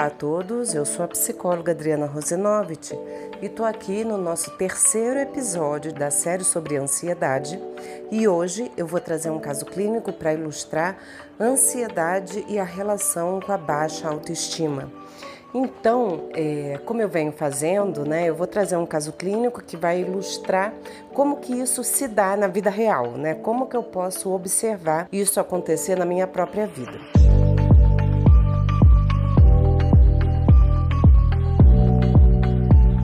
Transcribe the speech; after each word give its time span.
Olá 0.00 0.06
a 0.06 0.10
todos, 0.10 0.74
eu 0.74 0.86
sou 0.86 1.04
a 1.04 1.08
psicóloga 1.08 1.72
Adriana 1.72 2.06
Rosenovich 2.06 2.98
e 3.42 3.44
estou 3.44 3.66
aqui 3.66 4.02
no 4.02 4.16
nosso 4.16 4.50
terceiro 4.52 5.18
episódio 5.18 5.92
da 5.92 6.10
série 6.10 6.42
sobre 6.42 6.78
ansiedade 6.78 7.60
e 8.10 8.26
hoje 8.26 8.72
eu 8.78 8.86
vou 8.86 8.98
trazer 8.98 9.28
um 9.28 9.38
caso 9.38 9.66
clínico 9.66 10.10
para 10.10 10.32
ilustrar 10.32 10.96
ansiedade 11.38 12.42
e 12.48 12.58
a 12.58 12.64
relação 12.64 13.40
com 13.40 13.52
a 13.52 13.58
baixa 13.58 14.08
autoestima. 14.08 14.90
Então, 15.52 16.30
é, 16.32 16.80
como 16.86 17.02
eu 17.02 17.08
venho 17.08 17.32
fazendo, 17.32 18.02
né, 18.02 18.26
eu 18.26 18.34
vou 18.34 18.46
trazer 18.46 18.78
um 18.78 18.86
caso 18.86 19.12
clínico 19.12 19.62
que 19.62 19.76
vai 19.76 20.00
ilustrar 20.00 20.72
como 21.12 21.36
que 21.36 21.52
isso 21.52 21.84
se 21.84 22.08
dá 22.08 22.38
na 22.38 22.46
vida 22.46 22.70
real, 22.70 23.18
né? 23.18 23.34
Como 23.34 23.66
que 23.66 23.76
eu 23.76 23.82
posso 23.82 24.32
observar 24.32 25.08
isso 25.12 25.38
acontecer 25.38 25.94
na 25.94 26.06
minha 26.06 26.26
própria 26.26 26.66
vida. 26.66 27.19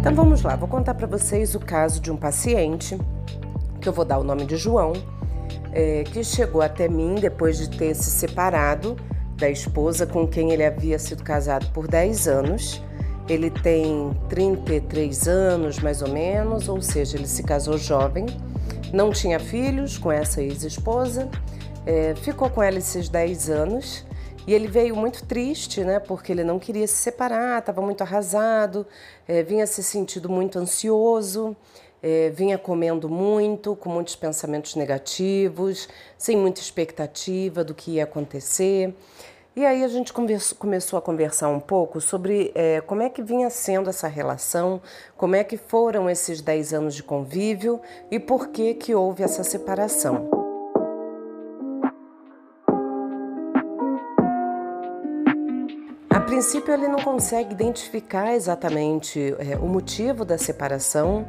Então 0.06 0.14
vamos 0.14 0.42
lá, 0.42 0.54
vou 0.54 0.68
contar 0.68 0.94
para 0.94 1.08
vocês 1.08 1.56
o 1.56 1.58
caso 1.58 2.00
de 2.00 2.12
um 2.12 2.16
paciente, 2.16 2.96
que 3.80 3.88
eu 3.88 3.92
vou 3.92 4.04
dar 4.04 4.18
o 4.18 4.22
nome 4.22 4.44
de 4.44 4.56
João, 4.56 4.92
é, 5.72 6.04
que 6.04 6.22
chegou 6.22 6.62
até 6.62 6.88
mim 6.88 7.16
depois 7.16 7.58
de 7.58 7.68
ter 7.68 7.92
se 7.92 8.08
separado 8.08 8.96
da 9.36 9.50
esposa 9.50 10.06
com 10.06 10.24
quem 10.24 10.52
ele 10.52 10.64
havia 10.64 10.96
sido 10.96 11.24
casado 11.24 11.66
por 11.72 11.88
10 11.88 12.28
anos. 12.28 12.80
Ele 13.28 13.50
tem 13.50 14.16
33 14.28 15.26
anos, 15.26 15.80
mais 15.80 16.00
ou 16.00 16.08
menos, 16.08 16.68
ou 16.68 16.80
seja, 16.80 17.16
ele 17.16 17.26
se 17.26 17.42
casou 17.42 17.76
jovem, 17.76 18.26
não 18.92 19.10
tinha 19.10 19.40
filhos 19.40 19.98
com 19.98 20.12
essa 20.12 20.40
ex-esposa, 20.40 21.28
é, 21.84 22.14
ficou 22.14 22.48
com 22.48 22.62
ela 22.62 22.78
esses 22.78 23.08
10 23.08 23.50
anos 23.50 24.06
e 24.46 24.54
ele 24.54 24.68
veio 24.68 24.94
muito 24.94 25.24
triste, 25.24 25.82
né? 25.82 25.98
Porque 25.98 26.30
ele 26.30 26.44
não 26.44 26.58
queria 26.58 26.86
se 26.86 26.94
separar, 26.94 27.58
estava 27.58 27.82
muito 27.82 28.02
arrasado, 28.02 28.86
é, 29.26 29.42
vinha 29.42 29.66
se 29.66 29.82
sentindo 29.82 30.28
muito 30.28 30.58
ansioso, 30.58 31.56
é, 32.02 32.30
vinha 32.30 32.56
comendo 32.56 33.08
muito, 33.08 33.74
com 33.74 33.88
muitos 33.88 34.14
pensamentos 34.14 34.76
negativos, 34.76 35.88
sem 36.16 36.36
muita 36.36 36.60
expectativa 36.60 37.64
do 37.64 37.74
que 37.74 37.92
ia 37.92 38.04
acontecer. 38.04 38.94
E 39.56 39.64
aí 39.64 39.82
a 39.82 39.88
gente 39.88 40.12
começou 40.12 40.98
a 40.98 41.02
conversar 41.02 41.48
um 41.48 41.58
pouco 41.58 41.98
sobre 41.98 42.52
é, 42.54 42.82
como 42.82 43.00
é 43.02 43.08
que 43.08 43.22
vinha 43.22 43.48
sendo 43.48 43.88
essa 43.88 44.06
relação, 44.06 44.82
como 45.16 45.34
é 45.34 45.42
que 45.42 45.56
foram 45.56 46.10
esses 46.10 46.42
10 46.42 46.74
anos 46.74 46.94
de 46.94 47.02
convívio 47.02 47.80
e 48.10 48.20
por 48.20 48.48
que 48.48 48.74
que 48.74 48.94
houve 48.94 49.22
essa 49.22 49.42
separação. 49.42 50.45
Princípio, 56.36 56.74
ele 56.74 56.86
não 56.86 56.98
consegue 56.98 57.54
identificar 57.54 58.34
exatamente 58.34 59.34
é, 59.38 59.56
o 59.56 59.66
motivo 59.66 60.22
da 60.22 60.36
separação. 60.36 61.26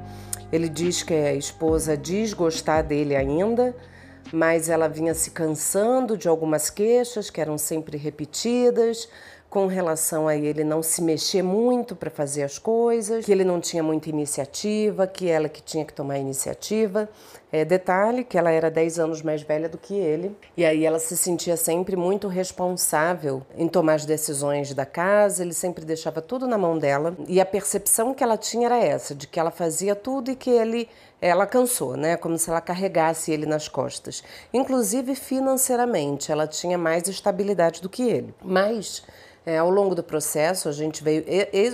Ele 0.52 0.68
diz 0.68 1.02
que 1.02 1.14
a 1.14 1.34
esposa 1.34 1.96
diz 1.96 2.34
gostar 2.34 2.82
dele 2.82 3.16
ainda, 3.16 3.74
mas 4.34 4.68
ela 4.68 4.90
vinha 4.90 5.14
se 5.14 5.32
cansando 5.32 6.18
de 6.18 6.28
algumas 6.28 6.70
queixas 6.70 7.30
que 7.30 7.40
eram 7.40 7.58
sempre 7.58 7.96
repetidas, 7.96 9.08
com 9.58 9.66
relação 9.66 10.28
a 10.28 10.36
ele 10.36 10.64
não 10.64 10.84
se 10.84 11.02
mexer 11.02 11.42
muito 11.42 11.96
para 11.96 12.12
fazer 12.12 12.44
as 12.44 12.60
coisas, 12.60 13.26
que 13.26 13.32
ele 13.32 13.44
não 13.44 13.60
tinha 13.60 13.82
muita 13.82 14.08
iniciativa, 14.08 15.08
que 15.08 15.28
ela 15.28 15.50
que 15.50 15.64
tinha 15.64 15.84
que 15.84 15.92
tomar 15.92 16.20
iniciativa. 16.20 17.10
É, 17.52 17.66
detalhe 17.66 18.24
que 18.24 18.38
ela 18.38 18.52
era 18.52 18.70
10 18.70 19.00
anos 19.00 19.24
mais 19.24 19.42
velha 19.42 19.68
do 19.68 19.76
que 19.76 19.96
ele, 19.96 20.38
e 20.56 20.64
aí 20.64 20.86
ela 20.86 21.00
se 21.00 21.18
sentia 21.18 21.58
sempre 21.58 21.96
muito 21.96 22.28
responsável 22.28 23.42
em 23.58 23.68
tomar 23.68 23.96
as 23.96 24.06
decisões 24.06 24.76
da 24.76 24.86
casa, 24.86 25.42
ele 25.42 25.54
sempre 25.54 25.84
deixava 25.84 26.22
tudo 26.22 26.46
na 26.46 26.58
mão 26.58 26.78
dela, 26.78 27.18
e 27.28 27.42
a 27.42 27.46
percepção 27.46 28.14
que 28.14 28.24
ela 28.24 28.38
tinha 28.38 28.68
era 28.68 28.78
essa, 28.78 29.16
de 29.16 29.26
que 29.26 29.40
ela 29.40 29.50
fazia 29.50 29.96
tudo 29.96 30.30
e 30.30 30.36
que 30.36 30.52
ele 30.52 30.88
ela 31.20 31.48
cansou, 31.48 31.98
né? 31.98 32.16
Como 32.16 32.38
se 32.38 32.48
ela 32.48 32.62
carregasse 32.62 33.32
ele 33.32 33.48
nas 33.48 33.68
costas. 33.68 34.24
Inclusive 34.54 35.16
financeiramente, 35.16 36.32
ela 36.32 36.46
tinha 36.46 36.78
mais 36.78 37.08
estabilidade 37.08 37.82
do 37.82 37.90
que 37.90 38.04
ele. 38.04 38.36
Mas 38.44 39.02
é, 39.48 39.58
ao 39.58 39.70
longo 39.70 39.96
do 39.96 40.04
processo, 40.04 40.68
a 40.68 40.74
gente 40.74 41.02
veio. 41.02 41.24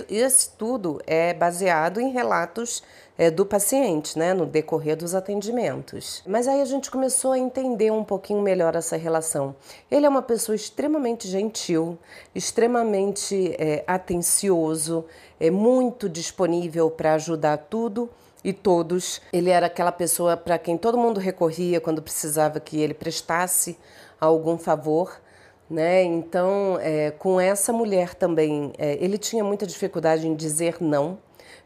Esse 0.08 0.50
tudo 0.50 1.00
é 1.08 1.34
baseado 1.34 2.00
em 2.00 2.12
relatos 2.12 2.84
é, 3.18 3.32
do 3.32 3.44
paciente, 3.44 4.16
né, 4.16 4.32
no 4.32 4.46
decorrer 4.46 4.96
dos 4.96 5.12
atendimentos. 5.12 6.22
Mas 6.24 6.46
aí 6.46 6.62
a 6.62 6.64
gente 6.64 6.88
começou 6.88 7.32
a 7.32 7.38
entender 7.38 7.90
um 7.90 8.04
pouquinho 8.04 8.40
melhor 8.40 8.76
essa 8.76 8.96
relação. 8.96 9.56
Ele 9.90 10.06
é 10.06 10.08
uma 10.08 10.22
pessoa 10.22 10.54
extremamente 10.54 11.26
gentil, 11.26 11.98
extremamente 12.32 13.56
é, 13.58 13.82
atencioso, 13.88 15.04
é 15.40 15.50
muito 15.50 16.08
disponível 16.08 16.88
para 16.88 17.14
ajudar 17.14 17.56
tudo 17.56 18.08
e 18.44 18.52
todos. 18.52 19.20
Ele 19.32 19.50
era 19.50 19.66
aquela 19.66 19.90
pessoa 19.90 20.36
para 20.36 20.58
quem 20.58 20.78
todo 20.78 20.96
mundo 20.96 21.18
recorria 21.18 21.80
quando 21.80 22.00
precisava 22.00 22.60
que 22.60 22.80
ele 22.80 22.94
prestasse 22.94 23.76
algum 24.20 24.56
favor 24.56 25.24
né? 25.68 26.02
Então, 26.02 26.78
é, 26.80 27.10
com 27.10 27.40
essa 27.40 27.72
mulher 27.72 28.14
também, 28.14 28.72
é, 28.78 28.94
ele 29.02 29.18
tinha 29.18 29.42
muita 29.42 29.66
dificuldade 29.66 30.26
em 30.26 30.34
dizer 30.34 30.76
não, 30.80 31.18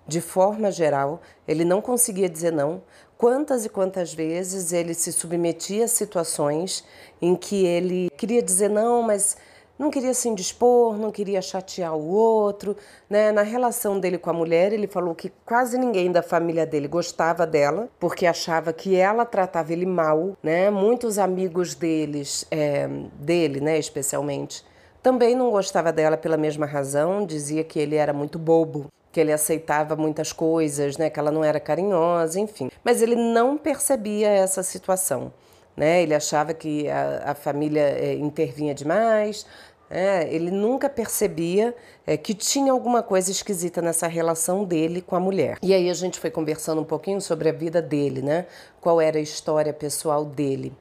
de 0.07 0.21
forma 0.21 0.71
geral, 0.71 1.21
ele 1.47 1.65
não 1.65 1.81
conseguia 1.81 2.29
dizer 2.29 2.53
não. 2.53 2.83
Quantas 3.19 3.65
e 3.65 3.69
quantas 3.69 4.15
vezes 4.15 4.73
ele 4.73 4.95
se 4.95 5.13
submetia 5.13 5.85
a 5.85 5.89
situações 5.89 6.85
em 7.21 7.35
que 7.35 7.67
ele 7.67 8.09
queria 8.17 8.41
dizer 8.41 8.71
não, 8.71 9.03
mas 9.03 9.37
não 9.79 9.91
queria 9.91 10.13
se 10.13 10.29
indispor, 10.29 10.99
não 10.99 11.11
queria 11.11 11.41
chatear 11.41 11.95
o 11.95 12.09
outro. 12.09 12.77
Né? 13.09 13.31
Na 13.31 13.43
relação 13.43 14.01
dele 14.01 14.19
com 14.19 14.29
a 14.29 14.33
mulher, 14.33 14.73
ele 14.73 14.87
falou 14.87 15.15
que 15.15 15.33
quase 15.47 15.79
ninguém 15.79 16.11
da 16.11 16.23
família 16.23 16.67
dele 16.67 16.89
gostava 16.89 17.47
dela, 17.47 17.89
porque 18.01 18.27
achava 18.27 18.73
que 18.73 18.97
ela 18.97 19.25
tratava 19.25 19.73
ele 19.73 19.87
mal. 19.87 20.37
Né? 20.43 20.69
Muitos 20.71 21.19
amigos 21.19 21.75
deles, 21.75 22.47
é, 22.51 22.89
dele, 23.15 23.61
né, 23.61 23.79
especialmente, 23.79 24.65
também 25.03 25.35
não 25.35 25.51
gostava 25.51 25.93
dela 25.93 26.17
pela 26.17 26.37
mesma 26.37 26.67
razão, 26.67 27.25
dizia 27.25 27.63
que 27.63 27.79
ele 27.79 27.95
era 27.95 28.13
muito 28.13 28.39
bobo 28.39 28.87
que 29.11 29.21
ele 29.21 29.33
aceitava 29.33 29.97
muitas 29.97 30.33
coisas, 30.33 30.97
né, 30.97 31.09
que 31.09 31.19
ela 31.19 31.31
não 31.31 31.43
era 31.43 31.59
carinhosa, 31.59 32.39
enfim. 32.39 32.71
Mas 32.85 33.01
ele 33.03 33.17
não 33.17 33.57
percebia 33.57 34.29
essa 34.29 34.63
situação. 34.63 35.33
Né? 35.77 36.03
Ele 36.03 36.15
achava 36.15 36.53
que 36.53 36.89
a, 36.89 37.31
a 37.31 37.35
família 37.35 37.83
é, 37.83 38.15
intervinha 38.15 38.75
demais, 38.75 39.47
é, 39.91 40.33
ele 40.33 40.51
nunca 40.51 40.89
percebia 40.89 41.75
é, 42.07 42.17
que 42.17 42.35
tinha 42.35 42.73
alguma 42.73 43.03
coisa 43.03 43.31
esquisita 43.31 43.81
nessa 43.81 44.07
relação 44.07 44.65
dele 44.65 45.01
com 45.01 45.17
a 45.17 45.21
mulher. 45.21 45.59
E 45.63 45.73
aí 45.73 45.89
a 45.89 45.95
gente 45.95 46.21
foi 46.21 46.31
conversando 46.31 46.81
um 46.81 46.85
pouquinho 46.85 47.21
sobre 47.21 47.49
a 47.49 47.53
vida 47.53 47.81
dele, 47.81 48.23
né? 48.23 48.47
Qual 48.81 49.01
era 49.01 49.19
a 49.19 49.23
história 49.23 49.73
pessoal 49.73 50.25
dele. 50.25 50.73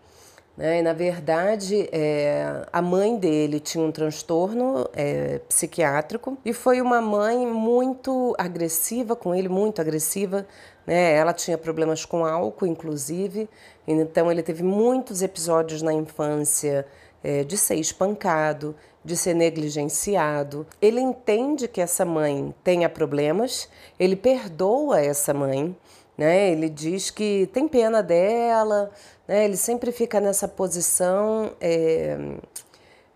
Né? 0.58 0.80
E, 0.80 0.82
na 0.82 0.92
verdade, 0.92 1.88
é, 1.92 2.66
a 2.74 2.82
mãe 2.82 3.16
dele 3.16 3.60
tinha 3.60 3.84
um 3.84 3.92
transtorno 3.92 4.90
é, 4.94 5.40
psiquiátrico 5.48 6.36
e 6.44 6.52
foi 6.52 6.82
uma 6.82 7.00
mãe 7.00 7.46
muito 7.46 8.36
agressiva 8.40 9.16
com 9.16 9.36
ele, 9.36 9.48
muito 9.48 9.80
agressiva. 9.80 10.48
Né? 10.86 11.14
Ela 11.14 11.32
tinha 11.32 11.58
problemas 11.58 12.06
com 12.06 12.26
álcool, 12.26 12.66
inclusive, 12.66 13.48
então 13.88 14.32
ele 14.32 14.42
teve 14.42 14.64
muitos 14.64 15.22
episódios 15.22 15.84
na 15.84 15.94
infância 15.94 16.88
é, 17.28 17.44
de 17.44 17.58
ser 17.58 17.76
espancado, 17.76 18.74
de 19.04 19.18
ser 19.18 19.34
negligenciado. 19.34 20.66
Ele 20.82 21.02
entende 21.02 21.68
que 21.68 21.82
essa 21.82 22.06
mãe 22.06 22.56
tenha 22.64 22.88
problemas, 22.88 23.68
ele 24.00 24.16
perdoa 24.16 25.02
essa 25.02 25.34
mãe, 25.34 25.76
né? 26.18 26.50
Ele 26.50 26.70
diz 26.70 27.12
que 27.12 27.50
tem 27.52 27.68
pena 27.68 28.02
dela, 28.02 28.90
né? 29.28 29.44
Ele 29.44 29.58
sempre 29.58 29.92
fica 29.92 30.22
nessa 30.22 30.48
posição 30.48 31.52
é, 31.60 32.18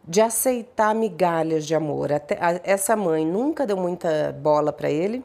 de 0.05 0.19
aceitar 0.19 0.93
migalhas 0.93 1.65
de 1.65 1.73
amor. 1.73 2.11
Até, 2.11 2.37
a, 2.41 2.59
essa 2.65 2.97
mãe 2.97 3.25
nunca 3.25 3.65
deu 3.65 3.77
muita 3.77 4.35
bola 4.41 4.73
para 4.73 4.91
ele 4.91 5.23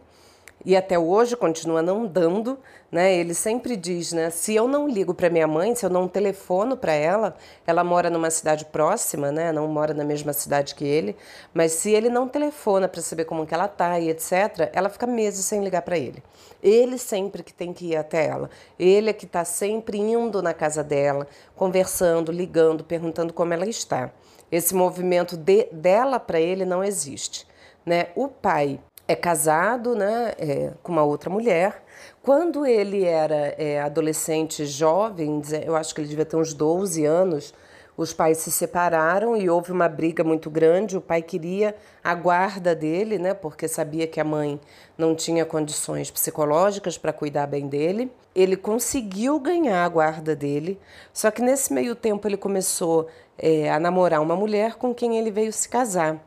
e 0.65 0.77
até 0.77 0.99
hoje 0.99 1.37
continua 1.37 1.81
não 1.81 2.07
dando, 2.07 2.59
né? 2.91 3.15
Ele 3.15 3.35
sempre 3.35 3.77
diz, 3.77 4.13
né? 4.13 4.31
Se 4.31 4.55
eu 4.55 4.67
não 4.67 4.89
ligo 4.89 5.15
para 5.15 5.31
minha 5.31 5.47
mãe, 5.47 5.75
se 5.75 5.85
eu 5.85 5.91
não 5.91 6.09
telefono 6.09 6.77
para 6.77 6.93
ela, 6.93 7.37
ela 7.67 7.85
mora 7.85 8.11
numa 8.11 8.31
cidade 8.31 8.65
próxima, 8.65 9.31
né? 9.31 9.53
Não 9.53 9.69
mora 9.69 9.95
na 9.95 10.05
mesma 10.05 10.33
cidade 10.33 10.75
que 10.75 10.85
ele, 10.85 11.17
mas 11.55 11.73
se 11.73 11.93
ele 11.93 12.09
não 12.09 12.27
telefona 12.27 12.89
para 12.89 13.01
saber 13.01 13.27
como 13.27 13.47
que 13.47 13.55
ela 13.55 13.69
tá 13.69 13.99
e 14.01 14.09
etc, 14.09 14.71
ela 14.73 14.89
fica 14.89 15.07
meses 15.07 15.45
sem 15.45 15.63
ligar 15.63 15.83
para 15.83 15.99
ele. 15.99 16.23
Ele 16.63 16.99
sempre 16.99 17.43
que 17.43 17.53
tem 17.53 17.73
que 17.73 17.93
ir 17.93 17.97
até 17.97 18.27
ela. 18.27 18.51
Ele 18.79 19.11
é 19.11 19.13
que 19.13 19.27
está 19.27 19.45
sempre 19.45 19.99
indo 19.99 20.43
na 20.43 20.55
casa 20.55 20.83
dela, 20.83 21.29
conversando, 21.55 22.33
ligando, 22.33 22.83
perguntando 22.83 23.33
como 23.33 23.53
ela 23.53 23.67
está. 23.67 24.11
Esse 24.51 24.75
movimento 24.75 25.37
de, 25.37 25.69
dela 25.71 26.19
para 26.19 26.41
ele 26.41 26.65
não 26.65 26.83
existe, 26.83 27.47
né? 27.85 28.09
O 28.17 28.27
pai 28.27 28.81
é 29.09 29.15
casado 29.15 29.95
né, 29.95 30.35
é, 30.39 30.73
com 30.83 30.93
uma 30.93 31.03
outra 31.03 31.31
mulher. 31.31 31.83
Quando 32.23 32.67
ele 32.67 33.05
era 33.05 33.55
é, 33.57 33.81
adolescente, 33.81 34.67
jovem, 34.67 35.41
eu 35.65 35.77
acho 35.77 35.95
que 35.95 36.01
ele 36.01 36.09
devia 36.09 36.25
ter 36.25 36.37
uns 36.37 36.53
12 36.53 37.05
anos, 37.05 37.55
os 37.97 38.13
pais 38.13 38.39
se 38.39 38.51
separaram 38.51 39.37
e 39.37 39.49
houve 39.49 39.73
uma 39.73 39.89
briga 39.89 40.23
muito 40.23 40.51
grande. 40.51 40.99
O 40.99 41.01
pai 41.01 41.23
queria 41.23 41.75
a 42.05 42.15
guarda 42.15 42.75
dele, 42.75 43.19
né, 43.19 43.33
porque 43.33 43.67
sabia 43.67 44.07
que 44.07 44.21
a 44.21 44.25
mãe 44.25 44.61
não 44.99 45.15
tinha 45.15 45.45
condições 45.45 46.11
psicológicas 46.11 46.99
para 46.99 47.13
cuidar 47.13 47.47
bem 47.47 47.69
dele. 47.69 48.13
Ele 48.35 48.57
conseguiu 48.57 49.41
ganhar 49.41 49.85
a 49.85 49.89
guarda 49.89 50.37
dele, 50.37 50.79
só 51.13 51.31
que 51.31 51.41
nesse 51.41 51.73
meio 51.73 51.95
tempo 51.95 52.29
ele 52.29 52.37
começou 52.37 53.09
é, 53.39 53.71
a 53.71 53.81
namorar 53.81 54.21
uma 54.21 54.37
mulher 54.37 54.75
com 54.75 54.95
quem 54.95 55.17
ele 55.17 55.31
veio 55.31 55.53
se 55.53 55.69
casar. 55.69 56.21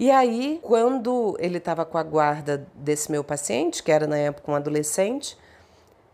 E 0.00 0.12
aí, 0.12 0.60
quando 0.62 1.36
ele 1.40 1.58
estava 1.58 1.84
com 1.84 1.98
a 1.98 2.04
guarda 2.04 2.64
desse 2.72 3.10
meu 3.10 3.24
paciente, 3.24 3.82
que 3.82 3.90
era 3.90 4.06
na 4.06 4.16
época 4.16 4.52
um 4.52 4.54
adolescente, 4.54 5.36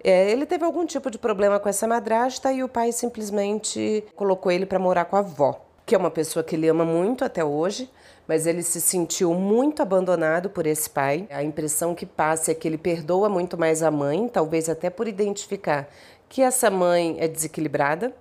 é, 0.02 0.30
ele 0.30 0.46
teve 0.46 0.64
algum 0.64 0.86
tipo 0.86 1.10
de 1.10 1.18
problema 1.18 1.60
com 1.60 1.68
essa 1.68 1.86
madrasta 1.86 2.50
e 2.50 2.64
o 2.64 2.68
pai 2.68 2.92
simplesmente 2.92 4.02
colocou 4.16 4.50
ele 4.50 4.64
para 4.64 4.78
morar 4.78 5.04
com 5.04 5.16
a 5.16 5.18
avó, 5.18 5.60
que 5.84 5.94
é 5.94 5.98
uma 5.98 6.10
pessoa 6.10 6.42
que 6.42 6.56
ele 6.56 6.66
ama 6.66 6.82
muito 6.82 7.26
até 7.26 7.44
hoje, 7.44 7.90
mas 8.26 8.46
ele 8.46 8.62
se 8.62 8.80
sentiu 8.80 9.34
muito 9.34 9.82
abandonado 9.82 10.48
por 10.48 10.66
esse 10.66 10.88
pai. 10.88 11.28
A 11.30 11.42
impressão 11.42 11.94
que 11.94 12.06
passa 12.06 12.52
é 12.52 12.54
que 12.54 12.66
ele 12.66 12.78
perdoa 12.78 13.28
muito 13.28 13.58
mais 13.58 13.82
a 13.82 13.90
mãe, 13.90 14.28
talvez 14.28 14.70
até 14.70 14.88
por 14.88 15.06
identificar 15.06 15.90
que 16.26 16.40
essa 16.40 16.70
mãe 16.70 17.16
é 17.20 17.28
desequilibrada. 17.28 18.14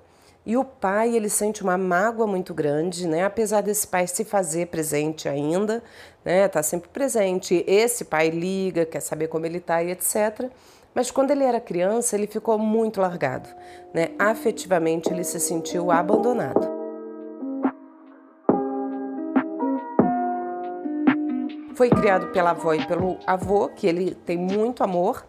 E 0.45 0.57
o 0.57 0.66
pai, 0.66 1.16
ele 1.16 1.30
sente 1.30 1.63
uma 1.63 1.78
mágoa 1.78 2.28
muito 2.28 2.54
grande, 2.54 3.07
né? 3.07 3.24
Apesar 3.24 3.62
desse 3.62 3.88
pai 3.88 4.06
se 4.07 4.25
fazer 4.25 4.68
presente 4.68 5.30
ainda, 5.30 5.81
né? 6.24 6.50
Tá 6.50 6.62
sempre 6.62 6.90
presente. 6.90 7.63
Esse 7.66 8.04
pai 8.04 8.30
liga, 8.30 8.86
quer 8.86 9.00
saber 9.00 9.30
como 9.30 9.45
ele 9.45 9.62
tá 9.62 9.81
e 9.81 9.92
etc. 9.92 10.50
Mas 10.94 11.10
quando 11.10 11.31
ele 11.31 11.45
era 11.45 11.62
criança, 11.62 12.18
ele 12.18 12.28
ficou 12.28 12.60
muito 12.60 13.00
largado, 13.00 13.48
né? 13.94 14.10
Afetivamente, 14.19 15.10
ele 15.10 15.24
se 15.24 15.40
sentiu 15.40 15.90
abandonado. 15.90 16.69
Foi 21.74 21.89
criado 21.89 22.28
pela 22.28 22.51
avó 22.51 22.74
e 22.74 22.86
pelo 22.86 23.18
avô, 23.25 23.69
que 23.69 23.88
ele 23.88 24.13
tem 24.13 24.38
muito 24.38 24.84
amor. 24.84 25.25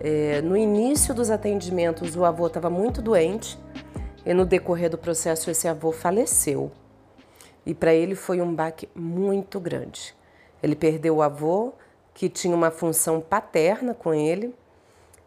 É, 0.00 0.40
no 0.42 0.56
início 0.56 1.12
dos 1.12 1.28
atendimentos, 1.28 2.14
o 2.14 2.24
avô 2.24 2.46
estava 2.46 2.70
muito 2.70 3.02
doente 3.02 3.58
e 4.24 4.32
no 4.32 4.46
decorrer 4.46 4.90
do 4.90 4.98
processo, 4.98 5.50
esse 5.50 5.68
avô 5.68 5.92
faleceu. 5.92 6.70
E 7.66 7.74
para 7.74 7.94
ele 7.94 8.14
foi 8.14 8.40
um 8.40 8.54
baque 8.54 8.88
muito 8.94 9.58
grande. 9.60 10.14
Ele 10.62 10.74
perdeu 10.74 11.16
o 11.16 11.22
avô, 11.22 11.72
que 12.12 12.28
tinha 12.28 12.54
uma 12.54 12.70
função 12.70 13.20
paterna 13.20 13.92
com 13.92 14.14
ele, 14.14 14.54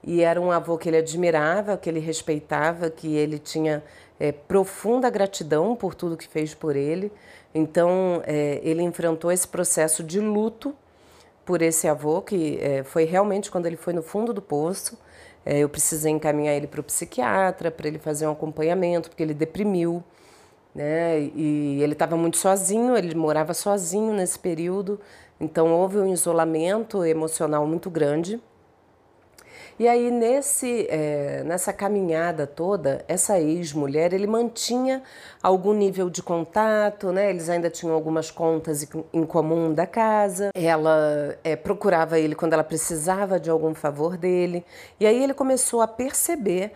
e 0.04 0.22
era 0.22 0.40
um 0.40 0.52
avô 0.52 0.78
que 0.78 0.90
ele 0.90 0.98
admirava, 0.98 1.78
que 1.78 1.90
ele 1.90 2.00
respeitava, 2.00 2.90
que 2.90 3.16
ele 3.16 3.38
tinha 3.38 3.84
é, 4.20 4.32
profunda 4.32 5.10
gratidão 5.10 5.76
por 5.76 5.94
tudo 5.94 6.18
que 6.18 6.28
fez 6.28 6.54
por 6.54 6.76
ele. 6.76 7.12
Então, 7.54 8.22
é, 8.26 8.60
ele 8.64 8.82
enfrentou 8.82 9.32
esse 9.32 9.48
processo 9.48 10.04
de 10.04 10.20
luto 10.20 10.76
por 11.48 11.62
esse 11.62 11.88
avô, 11.88 12.22
que 12.22 12.60
é, 12.62 12.84
foi 12.84 13.06
realmente 13.06 13.50
quando 13.50 13.66
ele 13.68 13.78
foi 13.78 13.94
no 13.94 14.04
fundo 14.04 14.34
do 14.34 14.42
poço. 14.42 15.00
É, 15.46 15.60
eu 15.60 15.70
precisei 15.70 16.12
encaminhar 16.12 16.54
ele 16.54 16.68
para 16.68 16.82
o 16.82 16.84
psiquiatra, 16.84 17.72
para 17.72 17.88
ele 17.88 17.98
fazer 17.98 18.28
um 18.28 18.34
acompanhamento, 18.34 19.10
porque 19.10 19.24
ele 19.24 19.34
deprimiu. 19.34 20.04
Né? 20.76 21.22
E 21.34 21.80
ele 21.82 21.94
estava 21.94 22.18
muito 22.18 22.36
sozinho, 22.36 22.98
ele 22.98 23.16
morava 23.16 23.54
sozinho 23.54 24.14
nesse 24.14 24.38
período, 24.38 25.00
então 25.40 25.74
houve 25.74 25.98
um 25.98 26.12
isolamento 26.12 27.04
emocional 27.06 27.66
muito 27.66 27.90
grande. 27.90 28.40
E 29.80 29.88
aí, 29.88 30.10
nesse, 30.10 30.88
é, 30.90 31.44
nessa 31.46 31.72
caminhada 31.72 32.48
toda, 32.48 33.06
essa 33.08 33.40
ex-mulher, 33.40 34.12
ele 34.12 34.26
mantinha 34.26 35.04
algum 35.42 35.72
nível 35.72 36.10
de 36.10 36.24
contato, 36.24 37.12
né? 37.12 37.30
Eles 37.30 37.48
ainda 37.48 37.70
tinham 37.70 37.94
algumas 37.94 38.32
contas 38.32 38.88
em 39.14 39.24
comum 39.24 39.72
da 39.72 39.86
casa. 39.86 40.50
Ela 40.56 41.38
é, 41.44 41.56
procurava 41.56 42.18
ele 42.18 42.34
quando 42.34 42.54
ela 42.54 42.64
precisava 42.64 43.40
de 43.40 43.52
algum 43.52 43.76
favor 43.76 44.18
dele. 44.18 44.66
E 45.00 45.06
aí 45.06 45.24
ele 45.24 45.36
começou 45.36 45.80
a 45.82 45.88
perceber 45.88 46.72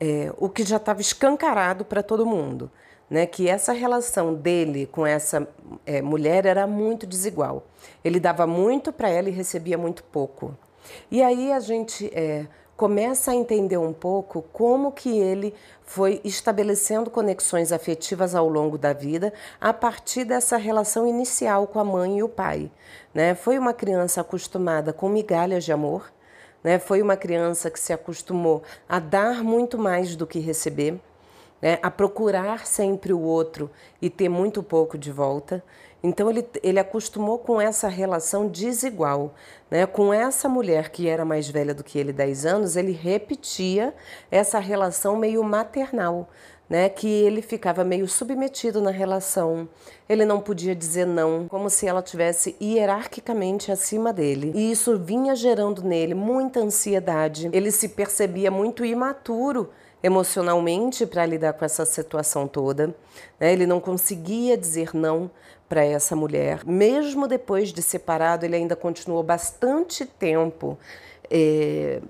é, 0.00 0.32
o 0.38 0.48
que 0.48 0.64
já 0.64 0.76
estava 0.78 1.02
escancarado 1.02 1.84
para 1.84 2.02
todo 2.02 2.24
mundo. 2.24 2.70
Né, 3.08 3.24
que 3.24 3.48
essa 3.48 3.72
relação 3.72 4.34
dele 4.34 4.86
com 4.86 5.06
essa 5.06 5.46
mulher 6.02 6.44
era 6.44 6.66
muito 6.66 7.06
desigual. 7.06 7.64
Ele 8.04 8.18
dava 8.18 8.48
muito 8.48 8.92
para 8.92 9.08
ela 9.08 9.28
e 9.28 9.32
recebia 9.32 9.78
muito 9.78 10.02
pouco. 10.02 10.56
E 11.10 11.22
aí 11.22 11.52
a 11.52 11.60
gente 11.60 12.10
é, 12.14 12.46
começa 12.76 13.30
a 13.30 13.34
entender 13.34 13.78
um 13.78 13.92
pouco 13.92 14.42
como 14.52 14.92
que 14.92 15.18
ele 15.18 15.54
foi 15.82 16.20
estabelecendo 16.22 17.10
conexões 17.10 17.72
afetivas 17.72 18.34
ao 18.34 18.48
longo 18.48 18.76
da 18.76 18.92
vida 18.92 19.32
a 19.58 19.72
partir 19.72 20.24
dessa 20.24 20.58
relação 20.58 21.06
inicial 21.06 21.66
com 21.66 21.80
a 21.80 21.84
mãe 21.84 22.18
e 22.18 22.22
o 22.22 22.28
pai. 22.28 22.70
Né? 23.14 23.34
Foi 23.34 23.58
uma 23.58 23.72
criança 23.72 24.20
acostumada 24.20 24.92
com 24.92 25.08
migalhas 25.08 25.64
de 25.64 25.72
amor, 25.72 26.12
né? 26.62 26.78
foi 26.78 27.00
uma 27.00 27.16
criança 27.16 27.70
que 27.70 27.80
se 27.80 27.92
acostumou 27.92 28.62
a 28.86 28.98
dar 28.98 29.42
muito 29.42 29.78
mais 29.78 30.14
do 30.14 30.26
que 30.26 30.38
receber. 30.38 31.00
Né, 31.62 31.78
a 31.82 31.90
procurar 31.90 32.66
sempre 32.66 33.14
o 33.14 33.20
outro 33.20 33.70
e 34.00 34.10
ter 34.10 34.28
muito 34.28 34.62
pouco 34.62 34.98
de 34.98 35.10
volta. 35.10 35.64
Então 36.02 36.30
ele, 36.30 36.46
ele 36.62 36.78
acostumou 36.78 37.38
com 37.38 37.60
essa 37.60 37.88
relação 37.88 38.46
desigual. 38.48 39.34
Né? 39.70 39.86
Com 39.86 40.12
essa 40.12 40.48
mulher 40.48 40.90
que 40.90 41.08
era 41.08 41.24
mais 41.24 41.48
velha 41.48 41.74
do 41.74 41.82
que 41.82 41.98
ele, 41.98 42.12
10 42.12 42.46
anos, 42.46 42.76
ele 42.76 42.92
repetia 42.92 43.94
essa 44.30 44.58
relação 44.58 45.16
meio 45.16 45.42
maternal. 45.42 46.28
Né, 46.68 46.88
que 46.88 47.06
ele 47.06 47.42
ficava 47.42 47.84
meio 47.84 48.08
submetido 48.08 48.80
na 48.80 48.90
relação. 48.90 49.68
Ele 50.08 50.24
não 50.24 50.40
podia 50.40 50.74
dizer 50.74 51.06
não, 51.06 51.46
como 51.46 51.70
se 51.70 51.86
ela 51.86 52.02
tivesse 52.02 52.56
hierarquicamente 52.60 53.70
acima 53.70 54.12
dele. 54.12 54.50
E 54.52 54.72
isso 54.72 54.98
vinha 54.98 55.36
gerando 55.36 55.84
nele 55.84 56.12
muita 56.12 56.58
ansiedade. 56.58 57.48
Ele 57.52 57.70
se 57.70 57.90
percebia 57.90 58.50
muito 58.50 58.84
imaturo 58.84 59.70
emocionalmente 60.02 61.06
para 61.06 61.26
lidar 61.26 61.52
com 61.54 61.64
essa 61.64 61.84
situação 61.84 62.46
toda. 62.46 62.94
Né? 63.40 63.52
Ele 63.52 63.66
não 63.66 63.80
conseguia 63.80 64.56
dizer 64.56 64.94
não 64.94 65.30
para 65.68 65.84
essa 65.84 66.14
mulher. 66.14 66.64
Mesmo 66.64 67.26
depois 67.26 67.72
de 67.72 67.82
separado, 67.82 68.44
ele 68.44 68.56
ainda 68.56 68.76
continuou 68.76 69.22
bastante 69.22 70.06
tempo 70.06 70.78
é, 71.30 72.00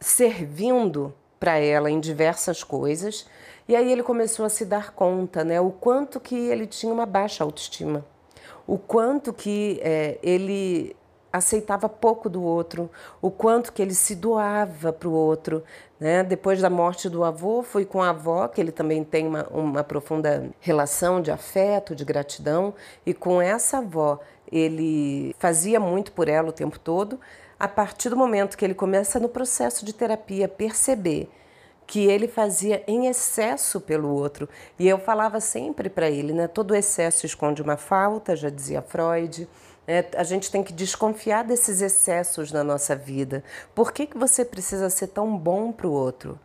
servindo 0.00 1.12
para 1.38 1.58
ela 1.58 1.90
em 1.90 2.00
diversas 2.00 2.62
coisas. 2.64 3.26
E 3.68 3.76
aí 3.76 3.90
ele 3.90 4.02
começou 4.02 4.44
a 4.44 4.48
se 4.48 4.64
dar 4.64 4.92
conta, 4.92 5.44
né, 5.44 5.60
o 5.60 5.70
quanto 5.70 6.18
que 6.20 6.34
ele 6.34 6.66
tinha 6.66 6.92
uma 6.92 7.06
baixa 7.06 7.44
autoestima, 7.44 8.04
o 8.66 8.76
quanto 8.76 9.32
que 9.32 9.80
é, 9.82 10.18
ele 10.22 10.96
aceitava 11.32 11.88
pouco 11.88 12.28
do 12.28 12.42
outro, 12.42 12.90
o 13.20 13.30
quanto 13.30 13.72
que 13.72 13.80
ele 13.80 13.94
se 13.94 14.14
doava 14.14 14.92
para 14.92 15.08
o 15.08 15.12
outro. 15.12 15.64
Né? 15.98 16.22
Depois 16.22 16.60
da 16.60 16.68
morte 16.68 17.08
do 17.08 17.24
avô, 17.24 17.62
foi 17.62 17.84
com 17.84 18.02
a 18.02 18.10
avó, 18.10 18.46
que 18.48 18.60
ele 18.60 18.72
também 18.72 19.02
tem 19.02 19.26
uma, 19.26 19.46
uma 19.48 19.84
profunda 19.84 20.50
relação 20.60 21.22
de 21.22 21.30
afeto, 21.30 21.94
de 21.94 22.04
gratidão, 22.04 22.74
e 23.06 23.14
com 23.14 23.40
essa 23.40 23.78
avó 23.78 24.20
ele 24.50 25.34
fazia 25.38 25.80
muito 25.80 26.12
por 26.12 26.28
ela 26.28 26.50
o 26.50 26.52
tempo 26.52 26.78
todo. 26.78 27.18
A 27.58 27.68
partir 27.68 28.10
do 28.10 28.16
momento 28.16 28.56
que 28.56 28.64
ele 28.64 28.74
começa 28.74 29.18
no 29.18 29.28
processo 29.28 29.84
de 29.84 29.92
terapia 29.94 30.48
perceber 30.48 31.30
que 31.86 32.06
ele 32.06 32.26
fazia 32.26 32.82
em 32.86 33.06
excesso 33.06 33.80
pelo 33.80 34.08
outro. 34.08 34.48
E 34.78 34.88
eu 34.88 34.98
falava 34.98 35.40
sempre 35.40 35.88
para 35.88 36.10
ele, 36.10 36.32
né? 36.32 36.48
Todo 36.48 36.74
excesso 36.74 37.26
esconde 37.26 37.62
uma 37.62 37.76
falta, 37.76 38.34
já 38.34 38.48
dizia 38.48 38.82
Freud. 38.82 39.48
É, 39.86 40.04
a 40.16 40.22
gente 40.22 40.50
tem 40.50 40.62
que 40.62 40.72
desconfiar 40.72 41.42
desses 41.42 41.80
excessos 41.80 42.52
na 42.52 42.62
nossa 42.62 42.94
vida. 42.94 43.42
Por 43.74 43.92
que, 43.92 44.06
que 44.06 44.16
você 44.16 44.44
precisa 44.44 44.88
ser 44.88 45.08
tão 45.08 45.36
bom 45.36 45.72
para 45.72 45.88
o 45.88 45.92
outro? 45.92 46.38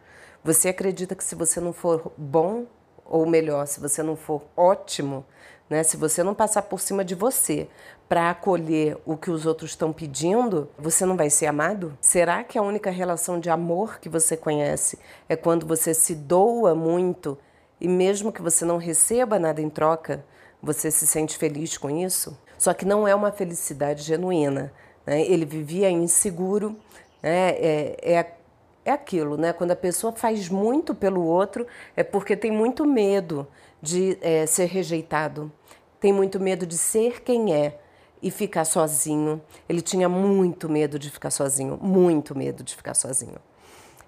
Você 0.43 0.69
acredita 0.69 1.15
que 1.15 1.23
se 1.23 1.35
você 1.35 1.59
não 1.59 1.71
for 1.71 2.11
bom, 2.17 2.65
ou 3.05 3.25
melhor, 3.25 3.67
se 3.67 3.79
você 3.79 4.01
não 4.01 4.15
for 4.15 4.41
ótimo, 4.55 5.25
né, 5.69 5.83
se 5.83 5.97
você 5.97 6.23
não 6.23 6.33
passar 6.33 6.63
por 6.63 6.79
cima 6.79 7.03
de 7.03 7.13
você 7.13 7.67
para 8.07 8.29
acolher 8.29 8.97
o 9.05 9.17
que 9.17 9.29
os 9.29 9.45
outros 9.45 9.71
estão 9.71 9.91
pedindo, 9.91 10.69
você 10.77 11.05
não 11.05 11.17
vai 11.17 11.29
ser 11.29 11.45
amado? 11.45 11.97
Será 11.99 12.43
que 12.43 12.57
a 12.57 12.61
única 12.61 12.89
relação 12.89 13.39
de 13.39 13.49
amor 13.49 13.99
que 13.99 14.09
você 14.09 14.35
conhece 14.37 14.97
é 15.27 15.35
quando 15.35 15.65
você 15.65 15.93
se 15.93 16.15
doa 16.15 16.73
muito 16.73 17.37
e 17.79 17.87
mesmo 17.87 18.31
que 18.31 18.41
você 18.41 18.65
não 18.65 18.77
receba 18.77 19.37
nada 19.37 19.61
em 19.61 19.69
troca, 19.69 20.25
você 20.61 20.89
se 20.89 21.05
sente 21.05 21.37
feliz 21.37 21.77
com 21.77 21.89
isso? 21.89 22.37
Só 22.57 22.73
que 22.73 22.85
não 22.85 23.07
é 23.07 23.13
uma 23.13 23.31
felicidade 23.31 24.03
genuína. 24.03 24.73
Né? 25.05 25.21
Ele 25.21 25.45
vivia 25.45 25.89
inseguro, 25.89 26.75
né? 27.21 27.49
é, 27.51 27.97
é, 28.01 28.37
é 28.85 28.91
aquilo, 28.91 29.37
né? 29.37 29.51
Quando 29.53 29.71
a 29.71 29.75
pessoa 29.75 30.13
faz 30.13 30.47
muito 30.49 30.95
pelo 30.95 31.21
outro, 31.23 31.67
é 31.95 32.03
porque 32.03 32.35
tem 32.35 32.51
muito 32.51 32.85
medo 32.85 33.47
de 33.81 34.17
é, 34.21 34.45
ser 34.45 34.65
rejeitado, 34.65 35.51
tem 35.99 36.13
muito 36.13 36.39
medo 36.39 36.65
de 36.65 36.77
ser 36.77 37.21
quem 37.21 37.53
é 37.53 37.79
e 38.21 38.31
ficar 38.31 38.65
sozinho. 38.65 39.41
Ele 39.67 39.81
tinha 39.81 40.07
muito 40.07 40.69
medo 40.69 40.97
de 40.97 41.09
ficar 41.09 41.31
sozinho, 41.31 41.77
muito 41.81 42.35
medo 42.35 42.63
de 42.63 42.75
ficar 42.75 42.93
sozinho. 42.93 43.39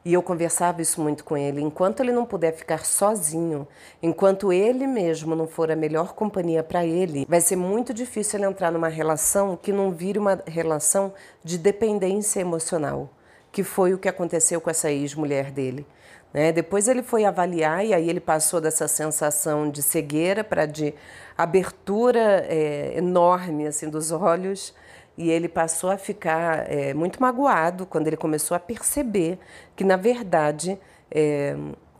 E 0.03 0.13
eu 0.13 0.23
conversava 0.23 0.81
isso 0.81 1.01
muito 1.01 1.23
com 1.23 1.37
ele. 1.37 1.61
Enquanto 1.61 1.99
ele 1.99 2.11
não 2.11 2.25
puder 2.25 2.53
ficar 2.53 2.85
sozinho, 2.85 3.67
enquanto 4.01 4.53
ele 4.53 4.87
mesmo 4.87 5.35
não 5.35 5.45
for 5.45 5.69
a 5.69 5.75
melhor 5.75 6.13
companhia 6.13 6.63
para 6.63 6.85
ele, 6.85 7.25
vai 7.27 7.41
ser 7.41 7.57
muito 7.57 7.93
difícil 7.93 8.39
ele 8.39 8.47
entrar 8.47 8.71
numa 8.71 8.87
relação 8.87 9.57
que 9.57 9.73
não 9.73 9.91
vire 9.91 10.17
uma 10.17 10.41
relação 10.47 11.13
de 11.43 11.57
dependência 11.57 12.39
emocional, 12.39 13.09
que 13.51 13.63
foi 13.63 13.93
o 13.93 13.97
que 13.97 14.07
aconteceu 14.07 14.61
com 14.61 14.69
essa 14.69 14.89
ex-mulher 14.89 15.51
dele. 15.51 15.85
Né? 16.33 16.51
Depois 16.51 16.87
ele 16.87 17.03
foi 17.03 17.25
avaliar 17.25 17.85
e 17.85 17.93
aí 17.93 18.09
ele 18.09 18.19
passou 18.19 18.61
dessa 18.61 18.87
sensação 18.87 19.69
de 19.69 19.81
cegueira 19.81 20.43
para 20.43 20.65
de 20.65 20.93
abertura 21.37 22.45
é, 22.47 22.93
enorme 22.97 23.65
assim 23.67 23.89
dos 23.89 24.11
olhos 24.11 24.73
e 25.19 25.29
ele 25.29 25.49
passou 25.49 25.91
a 25.91 25.97
ficar 25.97 26.71
é, 26.71 26.93
muito 26.93 27.21
magoado 27.21 27.85
quando 27.85 28.07
ele 28.07 28.15
começou 28.15 28.55
a 28.55 28.59
perceber 28.59 29.37
que, 29.75 29.83
na 29.83 29.97
verdade, 29.97 30.79
é, 31.11 31.57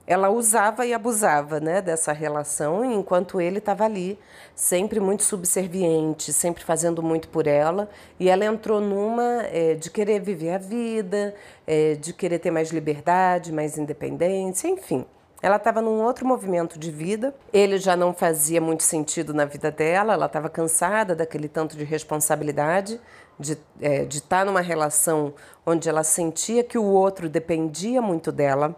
ela 0.08 0.30
usava 0.30 0.86
e 0.86 0.94
abusava 0.94 1.60
né, 1.60 1.82
dessa 1.82 2.14
relação, 2.14 2.86
enquanto 2.86 3.42
ele 3.42 3.58
estava 3.58 3.84
ali, 3.84 4.18
sempre 4.56 5.02
muito 5.02 5.24
subserviente, 5.24 6.32
sempre 6.32 6.64
fazendo 6.64 7.04
muito 7.04 7.28
por 7.28 7.46
ela. 7.46 7.90
E 8.18 8.30
ela 8.30 8.46
entrou 8.46 8.80
numa 8.80 9.44
é, 9.52 9.76
de 9.76 9.92
querer 9.92 10.22
viver 10.22 10.52
a 10.54 10.58
vida, 10.58 11.36
é, 11.68 11.96
de 11.96 12.14
querer 12.14 12.40
ter 12.40 12.52
mais 12.52 12.72
liberdade, 12.72 13.52
mais 13.52 13.78
independência, 13.78 14.70
enfim. 14.70 15.06
Ela 15.42 15.56
estava 15.56 15.82
num 15.82 16.02
outro 16.02 16.28
movimento 16.28 16.78
de 16.78 16.92
vida, 16.92 17.34
ele 17.54 17.78
já 17.78 17.96
não 17.96 18.14
fazia 18.14 18.60
muito 18.60 18.84
sentido 18.84 19.34
na 19.34 19.46
vida 19.46 19.72
dela, 19.72 20.14
ela 20.14 20.26
estava 20.26 20.50
cansada 20.50 21.16
daquele 21.16 21.48
tanto 21.48 21.78
de 21.78 21.86
responsabilidade, 21.86 23.00
de 23.40 23.58
é, 23.80 24.04
estar 24.04 24.40
tá 24.40 24.46
numa 24.46 24.60
relação 24.60 25.34
onde 25.66 25.88
ela 25.88 26.04
sentia 26.04 26.62
que 26.62 26.78
o 26.78 26.84
outro 26.84 27.30
dependia 27.30 28.02
muito 28.02 28.34
dela, 28.34 28.76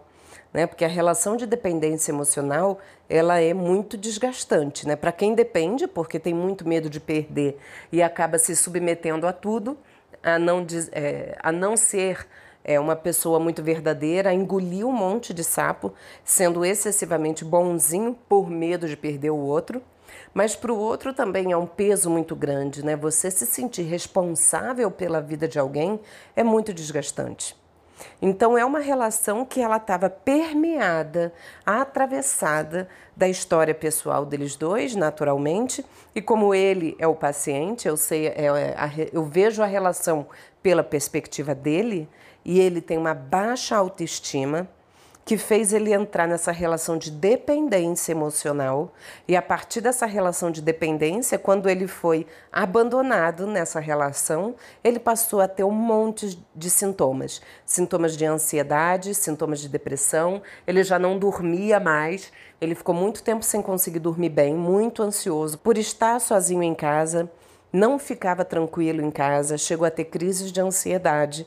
né? 0.52 0.66
Porque 0.66 0.84
a 0.84 0.88
relação 0.88 1.36
de 1.36 1.46
dependência 1.46 2.12
emocional 2.12 2.78
ela 3.08 3.40
é 3.40 3.52
muito 3.52 3.96
desgastante, 3.96 4.86
né? 4.86 4.94
Para 4.94 5.10
quem 5.10 5.34
depende, 5.34 5.88
porque 5.88 6.18
tem 6.18 6.32
muito 6.32 6.66
medo 6.66 6.88
de 6.88 7.00
perder 7.00 7.58
e 7.90 8.00
acaba 8.00 8.38
se 8.38 8.54
submetendo 8.54 9.26
a 9.26 9.32
tudo, 9.32 9.76
a 10.22 10.38
não, 10.38 10.64
é, 10.92 11.36
a 11.42 11.50
não 11.50 11.76
ser 11.76 12.26
é 12.64 12.78
uma 12.78 12.94
pessoa 12.94 13.38
muito 13.38 13.62
verdadeira, 13.62 14.32
engoliu 14.32 14.88
um 14.88 14.92
monte 14.92 15.34
de 15.34 15.42
sapo, 15.42 15.92
sendo 16.24 16.64
excessivamente 16.64 17.44
bonzinho 17.44 18.16
por 18.28 18.48
medo 18.48 18.88
de 18.88 18.96
perder 18.96 19.30
o 19.30 19.36
outro. 19.36 19.82
Mas 20.34 20.54
para 20.54 20.72
o 20.72 20.78
outro 20.78 21.12
também 21.12 21.52
é 21.52 21.56
um 21.56 21.66
peso 21.66 22.08
muito 22.08 22.34
grande, 22.34 22.84
né? 22.84 22.96
Você 22.96 23.30
se 23.30 23.46
sentir 23.46 23.82
responsável 23.82 24.90
pela 24.90 25.20
vida 25.20 25.46
de 25.46 25.58
alguém 25.58 26.00
é 26.34 26.42
muito 26.42 26.72
desgastante. 26.72 27.60
Então 28.20 28.56
é 28.56 28.64
uma 28.64 28.80
relação 28.80 29.44
que 29.44 29.60
ela 29.60 29.76
estava 29.76 30.08
permeada, 30.08 31.32
atravessada 31.64 32.88
da 33.16 33.28
história 33.28 33.74
pessoal 33.74 34.24
deles 34.24 34.56
dois, 34.56 34.94
naturalmente, 34.94 35.84
e 36.14 36.20
como 36.20 36.54
ele 36.54 36.96
é 36.98 37.06
o 37.06 37.14
paciente, 37.14 37.86
eu 37.86 37.96
sei, 37.96 38.28
é, 38.28 38.46
é 38.46 39.10
eu 39.12 39.24
vejo 39.24 39.62
a 39.62 39.66
relação 39.66 40.26
pela 40.62 40.82
perspectiva 40.82 41.54
dele, 41.54 42.08
e 42.44 42.60
ele 42.60 42.80
tem 42.80 42.98
uma 42.98 43.14
baixa 43.14 43.76
autoestima 43.76 44.68
que 45.24 45.36
fez 45.38 45.72
ele 45.72 45.92
entrar 45.92 46.26
nessa 46.26 46.50
relação 46.50 46.98
de 46.98 47.10
dependência 47.10 48.12
emocional. 48.12 48.92
E 49.26 49.36
a 49.36 49.42
partir 49.42 49.80
dessa 49.80 50.04
relação 50.04 50.50
de 50.50 50.60
dependência, 50.60 51.38
quando 51.38 51.68
ele 51.68 51.86
foi 51.86 52.26
abandonado 52.50 53.46
nessa 53.46 53.78
relação, 53.78 54.54
ele 54.82 54.98
passou 54.98 55.40
a 55.40 55.46
ter 55.46 55.64
um 55.64 55.70
monte 55.70 56.38
de 56.54 56.68
sintomas: 56.68 57.40
sintomas 57.64 58.16
de 58.16 58.24
ansiedade, 58.24 59.14
sintomas 59.14 59.60
de 59.60 59.68
depressão. 59.68 60.42
Ele 60.66 60.82
já 60.82 60.98
não 60.98 61.18
dormia 61.18 61.78
mais, 61.78 62.32
ele 62.60 62.74
ficou 62.74 62.94
muito 62.94 63.22
tempo 63.22 63.44
sem 63.44 63.62
conseguir 63.62 64.00
dormir 64.00 64.30
bem, 64.30 64.54
muito 64.54 65.02
ansioso 65.02 65.58
por 65.58 65.78
estar 65.78 66.20
sozinho 66.20 66.62
em 66.62 66.74
casa. 66.74 67.30
Não 67.72 67.98
ficava 67.98 68.44
tranquilo 68.44 69.00
em 69.00 69.10
casa, 69.10 69.56
chegou 69.56 69.86
a 69.86 69.90
ter 69.90 70.04
crises 70.04 70.52
de 70.52 70.60
ansiedade, 70.60 71.46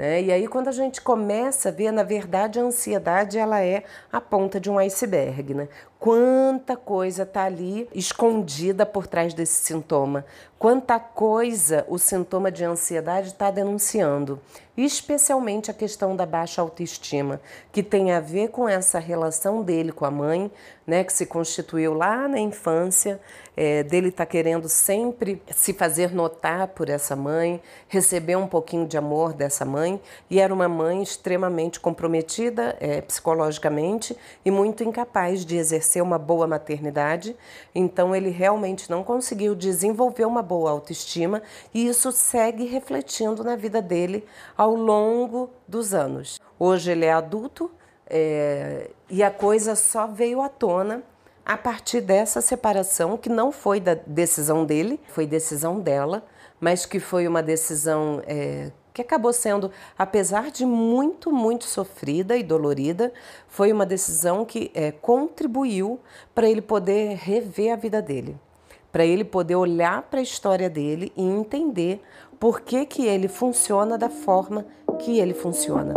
né? 0.00 0.22
E 0.22 0.32
aí, 0.32 0.48
quando 0.48 0.68
a 0.68 0.72
gente 0.72 1.02
começa 1.02 1.68
a 1.68 1.72
ver, 1.72 1.92
na 1.92 2.02
verdade, 2.02 2.58
a 2.58 2.62
ansiedade 2.62 3.36
ela 3.36 3.60
é 3.60 3.84
a 4.10 4.18
ponta 4.18 4.58
de 4.58 4.70
um 4.70 4.78
iceberg. 4.78 5.52
Né? 5.52 5.68
Quanta 6.00 6.78
coisa 6.78 7.24
está 7.24 7.44
ali 7.44 7.86
escondida 7.94 8.86
por 8.86 9.06
trás 9.06 9.34
desse 9.34 9.62
sintoma, 9.66 10.24
quanta 10.58 10.98
coisa 10.98 11.84
o 11.88 11.98
sintoma 11.98 12.50
de 12.50 12.64
ansiedade 12.64 13.28
está 13.28 13.50
denunciando, 13.50 14.40
especialmente 14.76 15.70
a 15.70 15.74
questão 15.74 16.16
da 16.16 16.24
baixa 16.24 16.62
autoestima, 16.62 17.38
que 17.70 17.82
tem 17.82 18.12
a 18.12 18.20
ver 18.20 18.48
com 18.48 18.66
essa 18.66 18.98
relação 18.98 19.62
dele 19.62 19.92
com 19.92 20.06
a 20.06 20.10
mãe, 20.10 20.50
né, 20.86 21.04
que 21.04 21.12
se 21.12 21.26
constituiu 21.26 21.92
lá 21.92 22.26
na 22.26 22.38
infância, 22.38 23.20
é, 23.56 23.82
dele 23.82 24.10
tá 24.10 24.24
querendo 24.24 24.68
sempre 24.68 25.42
se 25.54 25.74
fazer 25.74 26.12
notar 26.12 26.68
por 26.68 26.88
essa 26.88 27.14
mãe, 27.14 27.60
receber 27.88 28.36
um 28.36 28.46
pouquinho 28.46 28.86
de 28.86 28.96
amor 28.96 29.34
dessa 29.34 29.66
mãe, 29.66 30.00
e 30.30 30.40
era 30.40 30.52
uma 30.52 30.68
mãe 30.68 31.02
extremamente 31.02 31.78
comprometida 31.78 32.76
é, 32.80 33.02
psicologicamente 33.02 34.16
e 34.44 34.50
muito 34.50 34.82
incapaz 34.82 35.44
de 35.44 35.56
exercer 35.56 35.89
exercer 35.90 36.02
uma 36.02 36.18
boa 36.18 36.46
maternidade, 36.46 37.36
então 37.74 38.14
ele 38.14 38.30
realmente 38.30 38.88
não 38.88 39.02
conseguiu 39.02 39.54
desenvolver 39.54 40.24
uma 40.24 40.42
boa 40.42 40.70
autoestima 40.70 41.42
e 41.74 41.88
isso 41.88 42.12
segue 42.12 42.64
refletindo 42.64 43.42
na 43.42 43.56
vida 43.56 43.82
dele 43.82 44.24
ao 44.56 44.74
longo 44.74 45.50
dos 45.66 45.92
anos. 45.92 46.40
Hoje 46.58 46.92
ele 46.92 47.04
é 47.04 47.12
adulto 47.12 47.70
é, 48.06 48.90
e 49.08 49.22
a 49.22 49.30
coisa 49.30 49.74
só 49.74 50.06
veio 50.06 50.40
à 50.40 50.48
tona 50.48 51.02
a 51.44 51.56
partir 51.56 52.00
dessa 52.00 52.40
separação, 52.40 53.16
que 53.16 53.28
não 53.28 53.50
foi 53.50 53.80
da 53.80 53.94
decisão 53.94 54.64
dele, 54.64 55.00
foi 55.08 55.26
decisão 55.26 55.80
dela, 55.80 56.22
mas 56.60 56.86
que 56.86 57.00
foi 57.00 57.26
uma 57.26 57.42
decisão 57.42 58.22
é, 58.26 58.70
que 59.00 59.14
acabou 59.14 59.32
sendo, 59.32 59.70
apesar 59.98 60.50
de 60.50 60.66
muito, 60.66 61.32
muito 61.32 61.64
sofrida 61.64 62.36
e 62.36 62.42
dolorida, 62.42 63.12
foi 63.48 63.72
uma 63.72 63.86
decisão 63.86 64.44
que 64.44 64.70
é, 64.74 64.92
contribuiu 64.92 65.98
para 66.34 66.48
ele 66.48 66.60
poder 66.60 67.16
rever 67.16 67.72
a 67.72 67.76
vida 67.76 68.02
dele, 68.02 68.36
para 68.92 69.04
ele 69.04 69.24
poder 69.24 69.56
olhar 69.56 70.02
para 70.02 70.20
a 70.20 70.22
história 70.22 70.68
dele 70.68 71.12
e 71.16 71.22
entender 71.22 72.02
por 72.38 72.60
que, 72.60 72.84
que 72.84 73.06
ele 73.06 73.28
funciona 73.28 73.96
da 73.96 74.10
forma 74.10 74.66
que 74.98 75.18
ele 75.18 75.34
funciona. 75.34 75.94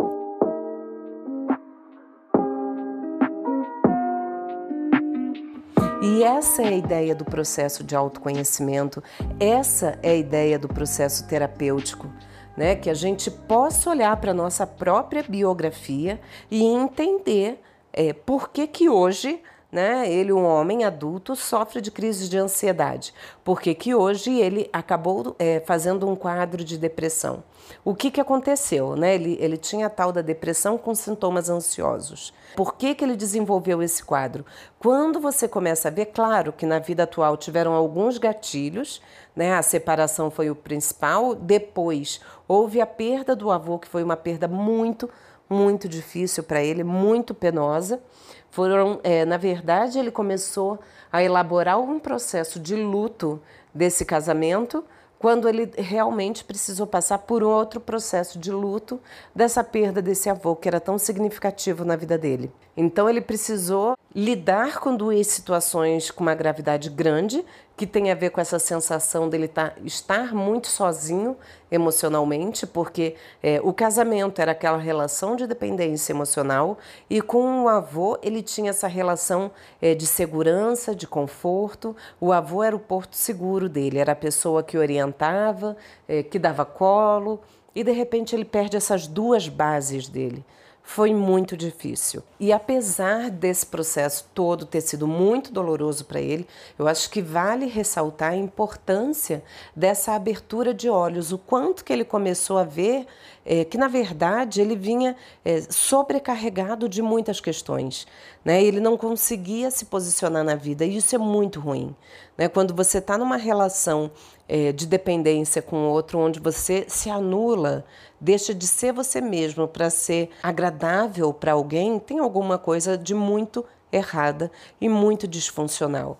E 6.02 6.22
essa 6.24 6.62
é 6.62 6.68
a 6.68 6.72
ideia 6.72 7.16
do 7.16 7.24
processo 7.24 7.84
de 7.84 7.96
autoconhecimento, 7.96 9.02
essa 9.40 9.98
é 10.04 10.12
a 10.12 10.16
ideia 10.16 10.60
do 10.60 10.68
processo 10.68 11.26
terapêutico 11.28 12.10
né? 12.56 12.76
Que 12.76 12.90
a 12.90 12.94
gente 12.94 13.30
possa 13.30 13.90
olhar 13.90 14.16
para 14.18 14.32
a 14.32 14.34
nossa 14.34 14.66
própria 14.66 15.24
biografia 15.28 16.20
e 16.50 16.64
entender 16.64 17.60
é, 17.92 18.14
por 18.14 18.50
que, 18.50 18.68
que 18.68 18.90
hoje 18.90 19.42
né, 19.74 20.08
ele, 20.08 20.32
um 20.32 20.46
homem 20.46 20.84
adulto, 20.84 21.36
sofre 21.36 21.82
de 21.82 21.90
crise 21.90 22.30
de 22.30 22.38
ansiedade. 22.38 23.12
Porque 23.44 23.74
que 23.74 23.96
hoje 23.96 24.32
ele 24.40 24.70
acabou 24.72 25.36
é, 25.40 25.62
fazendo 25.62 26.08
um 26.08 26.16
quadro 26.16 26.64
de 26.64 26.78
depressão. 26.78 27.44
O 27.86 27.94
que, 27.94 28.10
que 28.10 28.22
aconteceu? 28.22 28.96
Né? 28.96 29.16
Ele, 29.16 29.38
ele 29.40 29.58
tinha 29.58 29.88
a 29.88 29.90
tal 29.90 30.12
da 30.12 30.22
depressão 30.22 30.78
com 30.78 30.96
sintomas 30.96 31.50
ansiosos. 31.50 32.34
Por 32.56 32.76
que, 32.76 32.96
que 32.96 33.04
ele 33.04 33.16
desenvolveu 33.16 33.82
esse 33.82 34.04
quadro? 34.04 34.46
Quando 34.80 35.20
você 35.20 35.48
começa 35.48 35.88
a 35.88 35.92
ver, 35.92 36.08
claro 36.08 36.54
que 36.54 36.66
na 36.66 36.80
vida 36.80 37.04
atual 37.04 37.36
tiveram 37.36 37.74
alguns 37.74 38.18
gatilhos, 38.18 39.02
né? 39.36 39.54
a 39.54 39.62
separação 39.62 40.30
foi 40.30 40.50
o 40.50 40.56
principal, 40.56 41.36
depois 41.36 42.22
houve 42.48 42.80
a 42.80 42.86
perda 42.86 43.36
do 43.36 43.52
avô, 43.52 43.80
que 43.80 43.88
foi 43.88 44.04
uma 44.04 44.16
perda 44.16 44.48
muito, 44.48 45.10
muito 45.50 45.90
difícil 45.90 46.44
para 46.44 46.64
ele, 46.64 46.84
muito 46.84 47.34
penosa. 47.34 48.02
Foram, 48.50 49.00
é, 49.04 49.26
na 49.26 49.38
verdade, 49.38 49.98
ele 49.98 50.12
começou 50.12 50.80
a 51.12 51.24
elaborar 51.24 51.80
um 51.80 52.00
processo 52.00 52.60
de 52.60 52.76
luto 52.76 53.42
desse 53.74 54.06
casamento 54.06 54.84
quando 55.24 55.48
ele 55.48 55.72
realmente 55.78 56.44
precisou 56.44 56.86
passar 56.86 57.20
por 57.20 57.44
outro 57.44 57.80
processo 57.80 58.38
de 58.38 58.52
luto 58.52 59.00
dessa 59.34 59.64
perda 59.64 60.02
desse 60.02 60.30
avô 60.30 60.54
que 60.54 60.68
era 60.68 60.82
tão 60.82 60.98
significativo 60.98 61.86
na 61.86 61.96
vida 61.96 62.18
dele. 62.18 62.52
Então 62.76 63.10
ele 63.10 63.22
precisou 63.22 63.96
lidar 64.16 64.80
com 64.80 64.96
duas 64.96 65.26
situações 65.28 66.12
com 66.12 66.22
uma 66.22 66.36
gravidade 66.36 66.90
grande, 66.90 67.44
que 67.76 67.88
tem 67.88 68.12
a 68.12 68.16
ver 68.16 68.30
com 68.30 68.40
essa 68.40 68.60
sensação 68.60 69.28
dele 69.28 69.48
tá, 69.48 69.74
estar 69.84 70.36
muito 70.36 70.68
sozinho 70.68 71.36
emocionalmente, 71.72 72.68
porque 72.68 73.16
é, 73.42 73.60
o 73.64 73.74
casamento 73.74 74.40
era 74.40 74.52
aquela 74.52 74.78
relação 74.78 75.36
de 75.36 75.48
dependência 75.48 76.14
emocional 76.14 76.78
e 77.10 77.20
com 77.20 77.64
o 77.64 77.68
avô 77.68 78.20
ele 78.22 78.44
tinha 78.44 78.70
essa 78.70 78.88
relação 78.88 79.50
é, 79.82 79.96
de 79.96 80.06
segurança, 80.06 80.94
de 80.94 81.08
conforto. 81.08 81.96
O 82.22 82.32
avô 82.32 82.62
era 82.62 82.76
o 82.76 82.80
porto 82.80 83.16
seguro 83.16 83.68
dele, 83.68 83.98
era 83.98 84.12
a 84.12 84.16
pessoa 84.16 84.62
que 84.62 84.78
orientava, 84.78 85.76
é, 86.08 86.22
que 86.22 86.38
dava 86.38 86.64
colo, 86.64 87.42
e 87.74 87.84
de 87.84 87.92
repente 87.92 88.36
ele 88.36 88.46
perde 88.46 88.78
essas 88.78 89.08
duas 89.08 89.50
bases 89.50 90.08
dele 90.08 90.46
foi 90.84 91.14
muito 91.14 91.56
difícil. 91.56 92.22
E 92.38 92.52
apesar 92.52 93.32
desse 93.32 93.66
processo 93.66 94.30
todo 94.34 94.66
ter 94.66 94.82
sido 94.82 95.08
muito 95.08 95.52
doloroso 95.52 96.04
para 96.04 96.20
ele, 96.20 96.46
eu 96.78 96.88
acho 96.88 97.10
que 97.10 97.22
vale 97.22 97.66
ressaltar 97.66 98.34
a 98.34 98.38
importância 98.38 99.42
dessa 99.74 100.12
abertura 100.12 100.74
de 100.74 100.90
olhos, 100.90 101.32
o 101.32 101.38
quanto 101.38 101.86
que 101.86 101.94
ele 101.94 102.04
começou 102.04 102.58
a 102.58 102.66
ver 102.66 103.08
é, 103.46 103.66
que, 103.66 103.78
na 103.78 103.88
verdade, 103.88 104.62
ele 104.62 104.76
vinha 104.76 105.16
é, 105.44 105.62
sobrecarregado 105.70 106.88
de 106.88 107.02
muitas 107.02 107.40
questões. 107.40 108.08
Né? 108.44 108.64
Ele 108.64 108.80
não 108.80 108.98
conseguia 108.98 109.70
se 109.70 109.86
posicionar 109.86 110.44
na 110.44 110.56
vida, 110.56 110.86
e 110.86 110.98
isso 110.98 111.16
é 111.16 111.18
muito 111.18 111.60
ruim. 111.60 111.96
Né? 112.38 112.48
Quando 112.48 112.74
você 112.74 113.00
está 113.00 113.18
numa 113.18 113.38
relação 113.38 114.12
é, 114.48 114.72
de 114.72 114.86
dependência 114.86 115.62
com 115.62 115.88
outro, 115.88 116.20
onde 116.20 116.40
você 116.40 116.86
se 116.88 117.10
anula, 117.10 117.86
deixa 118.20 118.54
de 118.54 118.68
ser 118.68 118.94
você 118.94 119.20
mesmo 119.20 119.68
para 119.68 119.90
ser 119.90 120.30
agradável 120.42 121.34
para 121.34 121.54
alguém, 121.54 122.00
tem 122.00 122.20
alguma 122.20 122.58
coisa 122.58 122.98
de 122.98 123.14
muito 123.14 123.66
errada 123.92 124.52
e 124.82 124.90
muito 124.90 125.28
disfuncional. 125.28 126.18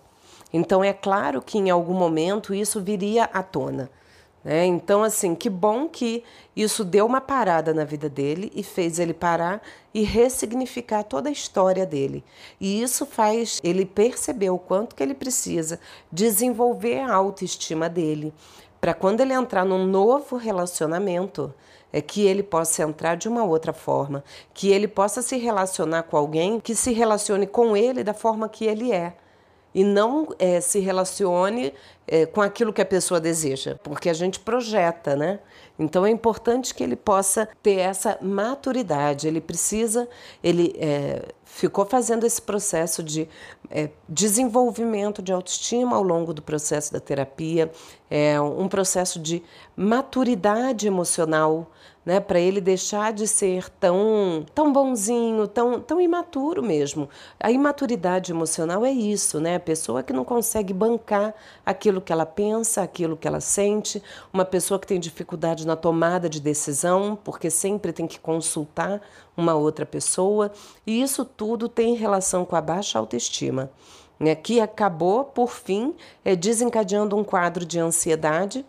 Então 0.52 0.84
é 0.84 0.92
claro 0.92 1.42
que 1.42 1.58
em 1.58 1.68
algum 1.68 1.94
momento 1.94 2.54
isso 2.54 2.80
viria 2.80 3.24
à 3.24 3.42
tona. 3.42 3.90
Né? 4.44 4.66
Então, 4.66 5.02
assim, 5.02 5.34
que 5.34 5.48
bom 5.48 5.88
que 5.88 6.22
isso 6.54 6.84
deu 6.84 7.06
uma 7.06 7.20
parada 7.20 7.72
na 7.72 7.84
vida 7.84 8.08
dele 8.08 8.52
e 8.54 8.62
fez 8.62 8.98
ele 8.98 9.14
parar 9.14 9.62
e 9.92 10.02
ressignificar 10.02 11.02
toda 11.02 11.30
a 11.30 11.32
história 11.32 11.86
dele. 11.86 12.22
E 12.60 12.82
isso 12.82 13.06
faz 13.06 13.60
ele 13.64 13.86
perceber 13.86 14.50
o 14.50 14.58
quanto 14.58 14.94
que 14.94 15.02
ele 15.02 15.14
precisa 15.14 15.80
desenvolver 16.12 17.00
a 17.00 17.14
autoestima 17.14 17.88
dele, 17.88 18.34
para 18.80 18.92
quando 18.92 19.22
ele 19.22 19.32
entrar 19.32 19.64
num 19.64 19.86
novo 19.86 20.36
relacionamento, 20.36 21.54
é 21.90 22.02
que 22.02 22.26
ele 22.26 22.42
possa 22.42 22.82
entrar 22.82 23.14
de 23.14 23.28
uma 23.28 23.44
outra 23.44 23.72
forma, 23.72 24.22
que 24.52 24.68
ele 24.68 24.86
possa 24.86 25.22
se 25.22 25.38
relacionar 25.38 26.02
com 26.02 26.16
alguém 26.16 26.60
que 26.60 26.74
se 26.74 26.92
relacione 26.92 27.46
com 27.46 27.74
ele 27.74 28.04
da 28.04 28.12
forma 28.12 28.48
que 28.48 28.66
ele 28.66 28.92
é 28.92 29.14
e 29.74 29.82
não 29.82 30.28
é, 30.38 30.60
se 30.60 30.78
relacione 30.78 31.74
é, 32.06 32.26
com 32.26 32.40
aquilo 32.40 32.72
que 32.72 32.82
a 32.82 32.86
pessoa 32.86 33.20
deseja, 33.20 33.76
porque 33.82 34.08
a 34.08 34.12
gente 34.12 34.38
projeta, 34.38 35.16
né? 35.16 35.38
Então 35.78 36.04
é 36.06 36.10
importante 36.10 36.74
que 36.74 36.84
ele 36.84 36.96
possa 36.96 37.48
ter 37.62 37.78
essa 37.78 38.18
maturidade. 38.20 39.26
Ele 39.26 39.40
precisa, 39.40 40.08
ele 40.42 40.74
é, 40.78 41.22
ficou 41.44 41.84
fazendo 41.84 42.24
esse 42.24 42.40
processo 42.40 43.02
de 43.02 43.28
é, 43.70 43.90
desenvolvimento 44.08 45.22
de 45.22 45.32
autoestima 45.32 45.96
ao 45.96 46.02
longo 46.02 46.32
do 46.32 46.42
processo 46.42 46.92
da 46.92 47.00
terapia, 47.00 47.70
é 48.10 48.40
um 48.40 48.68
processo 48.68 49.18
de 49.18 49.42
maturidade 49.76 50.86
emocional 50.86 51.70
né, 52.04 52.20
para 52.20 52.38
ele 52.38 52.60
deixar 52.60 53.12
de 53.12 53.26
ser 53.26 53.68
tão, 53.80 54.44
tão 54.54 54.72
bonzinho, 54.72 55.48
tão, 55.48 55.80
tão 55.80 56.00
imaturo 56.00 56.62
mesmo. 56.62 57.08
A 57.40 57.50
imaturidade 57.50 58.30
emocional 58.30 58.84
é 58.84 58.90
isso, 58.90 59.40
né? 59.40 59.56
A 59.56 59.60
pessoa 59.60 60.02
que 60.02 60.12
não 60.12 60.24
consegue 60.24 60.74
bancar 60.74 61.34
aquilo 61.64 61.93
que 62.00 62.12
ela 62.12 62.26
pensa, 62.26 62.82
aquilo 62.82 63.16
que 63.16 63.26
ela 63.26 63.40
sente, 63.40 64.02
uma 64.32 64.44
pessoa 64.44 64.78
que 64.78 64.86
tem 64.86 65.00
dificuldade 65.00 65.66
na 65.66 65.76
tomada 65.76 66.28
de 66.28 66.40
decisão, 66.40 67.18
porque 67.22 67.50
sempre 67.50 67.92
tem 67.92 68.06
que 68.06 68.18
consultar 68.18 69.00
uma 69.36 69.54
outra 69.54 69.84
pessoa, 69.84 70.52
e 70.86 71.02
isso 71.02 71.24
tudo 71.24 71.68
tem 71.68 71.94
relação 71.94 72.44
com 72.44 72.56
a 72.56 72.60
baixa 72.60 72.98
autoestima. 72.98 73.70
Né, 74.18 74.36
que 74.36 74.60
acabou, 74.60 75.24
por 75.24 75.50
fim, 75.50 75.92
é, 76.24 76.36
desencadeando 76.36 77.16
um 77.16 77.24
quadro 77.24 77.66
de 77.66 77.80
ansiedade 77.80 78.64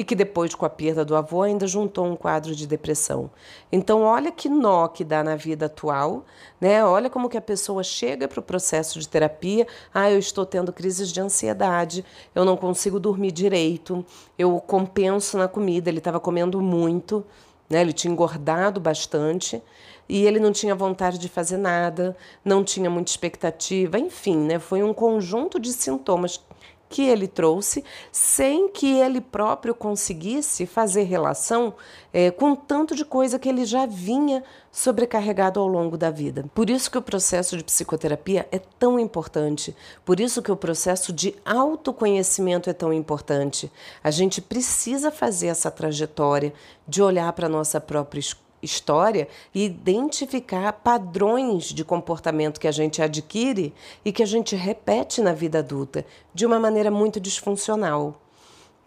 e 0.00 0.04
que 0.04 0.14
depois, 0.14 0.54
com 0.54 0.64
a 0.64 0.70
perda 0.70 1.04
do 1.04 1.14
avô, 1.14 1.42
ainda 1.42 1.66
juntou 1.66 2.06
um 2.06 2.16
quadro 2.16 2.56
de 2.56 2.66
depressão. 2.66 3.30
Então, 3.70 4.00
olha 4.00 4.32
que 4.32 4.48
nó 4.48 4.88
que 4.88 5.04
dá 5.04 5.22
na 5.22 5.36
vida 5.36 5.66
atual, 5.66 6.24
né? 6.58 6.82
Olha 6.82 7.10
como 7.10 7.28
que 7.28 7.36
a 7.36 7.40
pessoa 7.42 7.82
chega 7.82 8.26
para 8.26 8.40
o 8.40 8.42
processo 8.42 8.98
de 8.98 9.06
terapia. 9.06 9.66
Ah, 9.92 10.10
eu 10.10 10.18
estou 10.18 10.46
tendo 10.46 10.72
crises 10.72 11.12
de 11.12 11.20
ansiedade, 11.20 12.02
eu 12.34 12.46
não 12.46 12.56
consigo 12.56 12.98
dormir 12.98 13.30
direito, 13.30 14.02
eu 14.38 14.58
compenso 14.58 15.36
na 15.36 15.46
comida, 15.46 15.90
ele 15.90 15.98
estava 15.98 16.18
comendo 16.18 16.62
muito, 16.62 17.22
né? 17.68 17.82
Ele 17.82 17.92
tinha 17.92 18.10
engordado 18.10 18.80
bastante 18.80 19.62
e 20.08 20.24
ele 20.26 20.40
não 20.40 20.50
tinha 20.50 20.74
vontade 20.74 21.18
de 21.18 21.28
fazer 21.28 21.58
nada, 21.58 22.16
não 22.42 22.64
tinha 22.64 22.88
muita 22.88 23.10
expectativa, 23.10 23.98
enfim, 23.98 24.38
né? 24.38 24.58
Foi 24.58 24.82
um 24.82 24.94
conjunto 24.94 25.60
de 25.60 25.70
sintomas 25.74 26.42
que 26.90 27.02
ele 27.02 27.28
trouxe 27.28 27.84
sem 28.10 28.68
que 28.68 28.98
ele 28.98 29.20
próprio 29.20 29.74
conseguisse 29.74 30.66
fazer 30.66 31.04
relação 31.04 31.72
é, 32.12 32.32
com 32.32 32.56
tanto 32.56 32.96
de 32.96 33.04
coisa 33.04 33.38
que 33.38 33.48
ele 33.48 33.64
já 33.64 33.86
vinha 33.86 34.42
sobrecarregado 34.72 35.60
ao 35.60 35.68
longo 35.68 35.96
da 35.96 36.10
vida. 36.10 36.44
Por 36.52 36.68
isso 36.68 36.90
que 36.90 36.98
o 36.98 37.02
processo 37.02 37.56
de 37.56 37.62
psicoterapia 37.62 38.48
é 38.50 38.58
tão 38.58 38.98
importante, 38.98 39.74
por 40.04 40.18
isso 40.18 40.42
que 40.42 40.50
o 40.50 40.56
processo 40.56 41.12
de 41.12 41.34
autoconhecimento 41.44 42.68
é 42.68 42.72
tão 42.72 42.92
importante. 42.92 43.70
A 44.02 44.10
gente 44.10 44.42
precisa 44.42 45.12
fazer 45.12 45.46
essa 45.46 45.70
trajetória 45.70 46.52
de 46.88 47.00
olhar 47.00 47.32
para 47.32 47.46
a 47.46 47.50
nossa 47.50 47.80
própria 47.80 48.18
escolha 48.18 48.49
história 48.62 49.28
e 49.54 49.64
identificar 49.64 50.72
padrões 50.72 51.64
de 51.64 51.84
comportamento 51.84 52.60
que 52.60 52.68
a 52.68 52.72
gente 52.72 53.02
adquire 53.02 53.72
e 54.04 54.12
que 54.12 54.22
a 54.22 54.26
gente 54.26 54.54
repete 54.56 55.20
na 55.20 55.32
vida 55.32 55.60
adulta 55.60 56.04
de 56.34 56.46
uma 56.46 56.58
maneira 56.58 56.90
muito 56.90 57.20
disfuncional. 57.20 58.20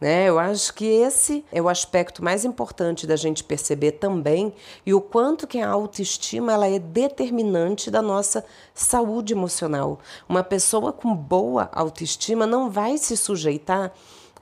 Né? 0.04 0.28
Eu 0.28 0.38
acho 0.38 0.74
que 0.74 0.86
esse 0.86 1.46
é 1.50 1.62
o 1.62 1.70
aspecto 1.70 2.22
mais 2.22 2.44
importante 2.44 3.08
da 3.08 3.16
gente 3.16 3.42
perceber 3.42 3.94
também 3.94 4.54
e 4.86 4.94
o 4.94 5.00
quanto 5.00 5.48
que 5.48 5.60
a 5.60 5.70
autoestima 5.70 6.52
ela 6.52 6.68
é 6.68 6.78
determinante 6.78 7.90
da 7.90 8.02
nossa 8.02 8.44
saúde 8.74 9.34
emocional. 9.34 10.00
Uma 10.28 10.44
pessoa 10.44 10.92
com 10.92 11.16
boa 11.16 11.70
autoestima 11.72 12.46
não 12.46 12.70
vai 12.70 12.98
se 12.98 13.16
sujeitar 13.16 13.94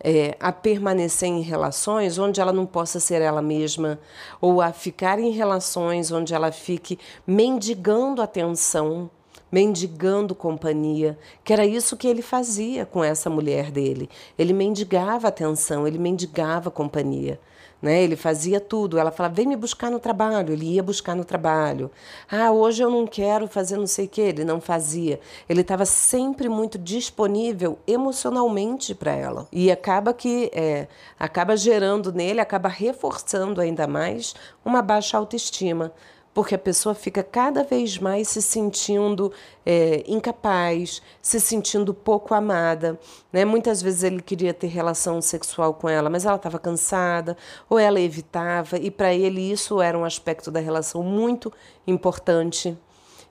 é, 0.03 0.35
a 0.39 0.51
permanecer 0.51 1.29
em 1.29 1.41
relações 1.41 2.17
onde 2.17 2.41
ela 2.41 2.51
não 2.51 2.65
possa 2.65 2.99
ser 2.99 3.21
ela 3.21 3.41
mesma, 3.41 3.99
ou 4.39 4.61
a 4.61 4.71
ficar 4.71 5.19
em 5.19 5.31
relações 5.31 6.11
onde 6.11 6.33
ela 6.33 6.51
fique 6.51 6.99
mendigando 7.25 8.21
atenção, 8.21 9.09
mendigando 9.51 10.33
companhia, 10.33 11.17
que 11.43 11.51
era 11.53 11.65
isso 11.65 11.97
que 11.97 12.07
ele 12.07 12.21
fazia 12.21 12.85
com 12.85 13.03
essa 13.03 13.29
mulher 13.29 13.69
dele. 13.69 14.09
Ele 14.37 14.53
mendigava 14.53 15.27
atenção, 15.27 15.87
ele 15.87 15.97
mendigava 15.97 16.71
companhia. 16.71 17.39
Né? 17.81 18.03
Ele 18.03 18.15
fazia 18.15 18.59
tudo. 18.59 18.97
Ela 18.99 19.11
falava: 19.11 19.33
vem 19.33 19.47
me 19.47 19.55
buscar 19.55 19.89
no 19.89 19.99
trabalho. 19.99 20.53
Ele 20.53 20.65
ia 20.65 20.83
buscar 20.83 21.15
no 21.15 21.25
trabalho. 21.25 21.89
Ah, 22.29 22.51
hoje 22.51 22.83
eu 22.83 22.89
não 22.89 23.07
quero 23.07 23.47
fazer 23.47 23.77
não 23.77 23.87
sei 23.87 24.05
o 24.05 24.09
que. 24.09 24.21
Ele 24.21 24.43
não 24.43 24.61
fazia. 24.61 25.19
Ele 25.49 25.61
estava 25.61 25.85
sempre 25.85 26.47
muito 26.47 26.77
disponível 26.77 27.79
emocionalmente 27.87 28.93
para 28.93 29.13
ela. 29.13 29.47
E 29.51 29.71
acaba 29.71 30.13
que 30.13 30.51
é, 30.53 30.87
acaba 31.19 31.57
gerando 31.57 32.11
nele, 32.11 32.39
acaba 32.39 32.69
reforçando 32.69 33.59
ainda 33.59 33.87
mais 33.87 34.35
uma 34.63 34.81
baixa 34.81 35.17
autoestima 35.17 35.91
porque 36.33 36.55
a 36.55 36.59
pessoa 36.59 36.95
fica 36.95 37.23
cada 37.23 37.63
vez 37.63 37.97
mais 37.97 38.29
se 38.29 38.41
sentindo 38.41 39.31
é, 39.65 40.03
incapaz, 40.07 41.01
se 41.21 41.39
sentindo 41.39 41.93
pouco 41.93 42.33
amada. 42.33 42.99
Né? 43.31 43.43
Muitas 43.43 43.81
vezes 43.81 44.03
ele 44.03 44.21
queria 44.21 44.53
ter 44.53 44.67
relação 44.67 45.21
sexual 45.21 45.73
com 45.73 45.89
ela, 45.89 46.09
mas 46.09 46.25
ela 46.25 46.37
estava 46.37 46.57
cansada, 46.57 47.35
ou 47.69 47.77
ela 47.77 47.99
evitava, 47.99 48.77
e 48.77 48.89
para 48.89 49.13
ele 49.13 49.51
isso 49.51 49.81
era 49.81 49.97
um 49.97 50.05
aspecto 50.05 50.49
da 50.49 50.59
relação 50.59 51.03
muito 51.03 51.51
importante. 51.85 52.77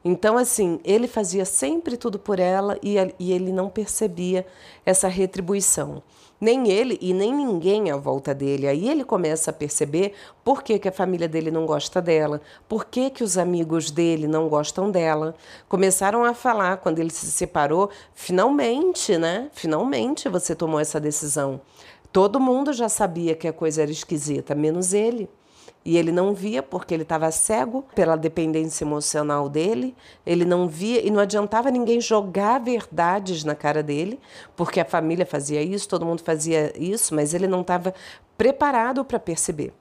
Então, 0.04 0.38
assim, 0.38 0.80
ele 0.82 1.06
fazia 1.06 1.44
sempre 1.44 1.96
tudo 1.96 2.18
por 2.18 2.38
ela 2.38 2.78
e, 2.82 2.96
e 3.18 3.32
ele 3.32 3.52
não 3.52 3.68
percebia 3.68 4.46
essa 4.84 5.08
retribuição 5.08 6.02
nem 6.40 6.70
ele 6.70 6.98
e 7.00 7.12
nem 7.12 7.34
ninguém 7.34 7.90
à 7.90 7.96
volta 7.96 8.34
dele. 8.34 8.66
Aí 8.66 8.88
ele 8.88 9.04
começa 9.04 9.50
a 9.50 9.54
perceber 9.54 10.14
por 10.42 10.62
que, 10.62 10.78
que 10.78 10.88
a 10.88 10.92
família 10.92 11.28
dele 11.28 11.50
não 11.50 11.66
gosta 11.66 12.00
dela, 12.00 12.40
por 12.68 12.86
que, 12.86 13.10
que 13.10 13.22
os 13.22 13.36
amigos 13.36 13.90
dele 13.90 14.26
não 14.26 14.48
gostam 14.48 14.90
dela. 14.90 15.34
Começaram 15.68 16.24
a 16.24 16.32
falar 16.32 16.78
quando 16.78 16.98
ele 16.98 17.10
se 17.10 17.26
separou, 17.26 17.90
finalmente, 18.14 19.18
né? 19.18 19.50
Finalmente 19.52 20.28
você 20.28 20.54
tomou 20.54 20.80
essa 20.80 20.98
decisão. 20.98 21.60
Todo 22.12 22.40
mundo 22.40 22.72
já 22.72 22.88
sabia 22.88 23.34
que 23.34 23.46
a 23.46 23.52
coisa 23.52 23.82
era 23.82 23.90
esquisita, 23.90 24.54
menos 24.54 24.92
ele. 24.92 25.28
E 25.84 25.96
ele 25.96 26.12
não 26.12 26.34
via 26.34 26.62
porque 26.62 26.92
ele 26.92 27.02
estava 27.02 27.30
cego 27.30 27.84
pela 27.94 28.16
dependência 28.16 28.84
emocional 28.84 29.48
dele, 29.48 29.94
ele 30.26 30.44
não 30.44 30.68
via 30.68 31.04
e 31.06 31.10
não 31.10 31.20
adiantava 31.20 31.70
ninguém 31.70 32.00
jogar 32.00 32.58
verdades 32.58 33.44
na 33.44 33.54
cara 33.54 33.82
dele, 33.82 34.20
porque 34.54 34.80
a 34.80 34.84
família 34.84 35.24
fazia 35.24 35.62
isso, 35.62 35.88
todo 35.88 36.04
mundo 36.04 36.22
fazia 36.22 36.72
isso, 36.76 37.14
mas 37.14 37.34
ele 37.34 37.46
não 37.46 37.62
estava 37.62 37.94
preparado 38.36 39.04
para 39.04 39.18
perceber 39.18 39.72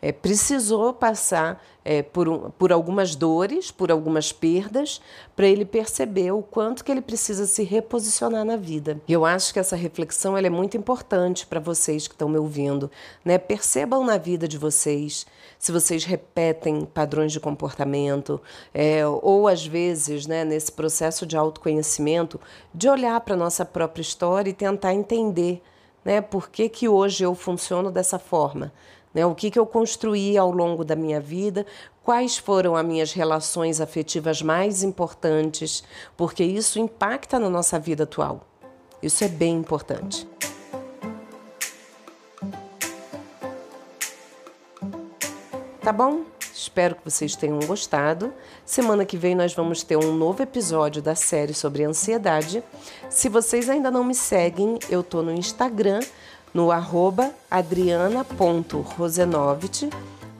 é, 0.00 0.12
precisou 0.12 0.92
passar 0.92 1.62
é, 1.84 2.02
por, 2.02 2.28
um, 2.28 2.50
por 2.50 2.70
algumas 2.70 3.14
dores, 3.14 3.70
por 3.70 3.90
algumas 3.90 4.30
perdas, 4.30 5.00
para 5.34 5.46
ele 5.46 5.64
perceber 5.64 6.32
o 6.32 6.42
quanto 6.42 6.84
que 6.84 6.92
ele 6.92 7.00
precisa 7.00 7.46
se 7.46 7.62
reposicionar 7.62 8.44
na 8.44 8.56
vida. 8.56 9.00
E 9.08 9.12
eu 9.12 9.24
acho 9.24 9.52
que 9.52 9.58
essa 9.58 9.74
reflexão 9.74 10.36
é 10.36 10.50
muito 10.50 10.76
importante 10.76 11.46
para 11.46 11.58
vocês 11.58 12.06
que 12.06 12.14
estão 12.14 12.28
me 12.28 12.38
ouvindo. 12.38 12.90
Né? 13.24 13.38
Percebam 13.38 14.04
na 14.04 14.18
vida 14.18 14.46
de 14.46 14.58
vocês 14.58 15.26
se 15.58 15.72
vocês 15.72 16.04
repetem 16.04 16.84
padrões 16.84 17.32
de 17.32 17.40
comportamento, 17.40 18.40
é, 18.72 19.04
ou 19.06 19.48
às 19.48 19.66
vezes, 19.66 20.26
né, 20.26 20.44
nesse 20.44 20.70
processo 20.70 21.26
de 21.26 21.36
autoconhecimento, 21.36 22.38
de 22.72 22.88
olhar 22.88 23.20
para 23.22 23.34
a 23.34 23.36
nossa 23.36 23.64
própria 23.64 24.02
história 24.02 24.50
e 24.50 24.54
tentar 24.54 24.94
entender 24.94 25.60
né, 26.04 26.20
por 26.20 26.48
que, 26.48 26.68
que 26.68 26.88
hoje 26.88 27.24
eu 27.24 27.34
funciono 27.34 27.90
dessa 27.90 28.18
forma 28.18 28.72
né? 29.12 29.24
O 29.26 29.34
que, 29.34 29.50
que 29.50 29.58
eu 29.58 29.66
construí 29.66 30.36
ao 30.36 30.50
longo 30.50 30.84
da 30.84 30.96
minha 30.96 31.20
vida, 31.20 31.66
quais 32.02 32.38
foram 32.38 32.74
as 32.74 32.84
minhas 32.84 33.12
relações 33.12 33.80
afetivas 33.80 34.40
mais 34.40 34.82
importantes, 34.82 35.84
porque 36.16 36.42
isso 36.42 36.78
impacta 36.78 37.38
na 37.38 37.50
nossa 37.50 37.78
vida 37.78 38.04
atual. 38.04 38.46
Isso 39.02 39.22
é 39.24 39.28
bem 39.28 39.56
importante. 39.56 40.26
Tá 45.80 45.92
bom? 45.92 46.24
Espero 46.52 46.96
que 46.96 47.04
vocês 47.04 47.36
tenham 47.36 47.60
gostado. 47.60 48.32
Semana 48.64 49.04
que 49.04 49.16
vem 49.16 49.34
nós 49.34 49.54
vamos 49.54 49.82
ter 49.82 49.96
um 49.96 50.12
novo 50.12 50.42
episódio 50.42 51.00
da 51.00 51.14
série 51.14 51.54
sobre 51.54 51.84
ansiedade. 51.84 52.62
Se 53.08 53.28
vocês 53.28 53.70
ainda 53.70 53.90
não 53.90 54.02
me 54.04 54.14
seguem, 54.14 54.78
eu 54.90 55.02
tô 55.02 55.22
no 55.22 55.32
Instagram 55.32 56.00
no 56.52 56.70
arroba 56.70 57.30
adriana.rosenovit. 57.50 59.88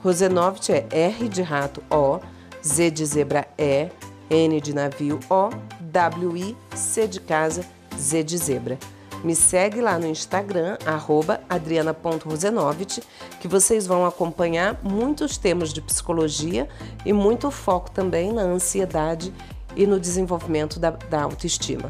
Rosenovit 0.02 0.72
é 0.72 0.86
R 0.90 1.28
de 1.28 1.42
rato 1.42 1.82
O, 1.90 2.20
Z 2.64 2.90
de 2.90 3.04
zebra 3.04 3.46
E, 3.58 3.90
N 4.30 4.60
de 4.60 4.74
navio 4.74 5.18
O, 5.28 5.50
W, 5.80 6.36
I, 6.36 6.56
C 6.74 7.08
de 7.08 7.20
casa, 7.20 7.64
Z 7.98 8.22
de 8.22 8.36
zebra. 8.36 8.78
Me 9.24 9.34
segue 9.34 9.80
lá 9.80 9.98
no 9.98 10.06
Instagram, 10.06 10.76
arroba 10.86 11.40
adriana.rosenovit, 11.48 13.02
que 13.40 13.48
vocês 13.48 13.86
vão 13.86 14.06
acompanhar 14.06 14.78
muitos 14.82 15.36
temas 15.36 15.72
de 15.72 15.80
psicologia 15.80 16.68
e 17.04 17.12
muito 17.12 17.50
foco 17.50 17.90
também 17.90 18.32
na 18.32 18.42
ansiedade 18.42 19.32
e 19.74 19.86
no 19.86 19.98
desenvolvimento 19.98 20.78
da, 20.78 20.90
da 20.90 21.22
autoestima. 21.22 21.88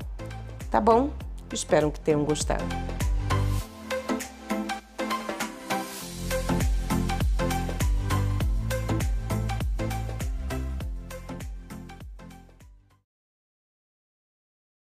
Tá 0.70 0.80
bom? 0.80 1.10
Espero 1.52 1.90
que 1.90 2.00
tenham 2.00 2.24
gostado. 2.24 2.64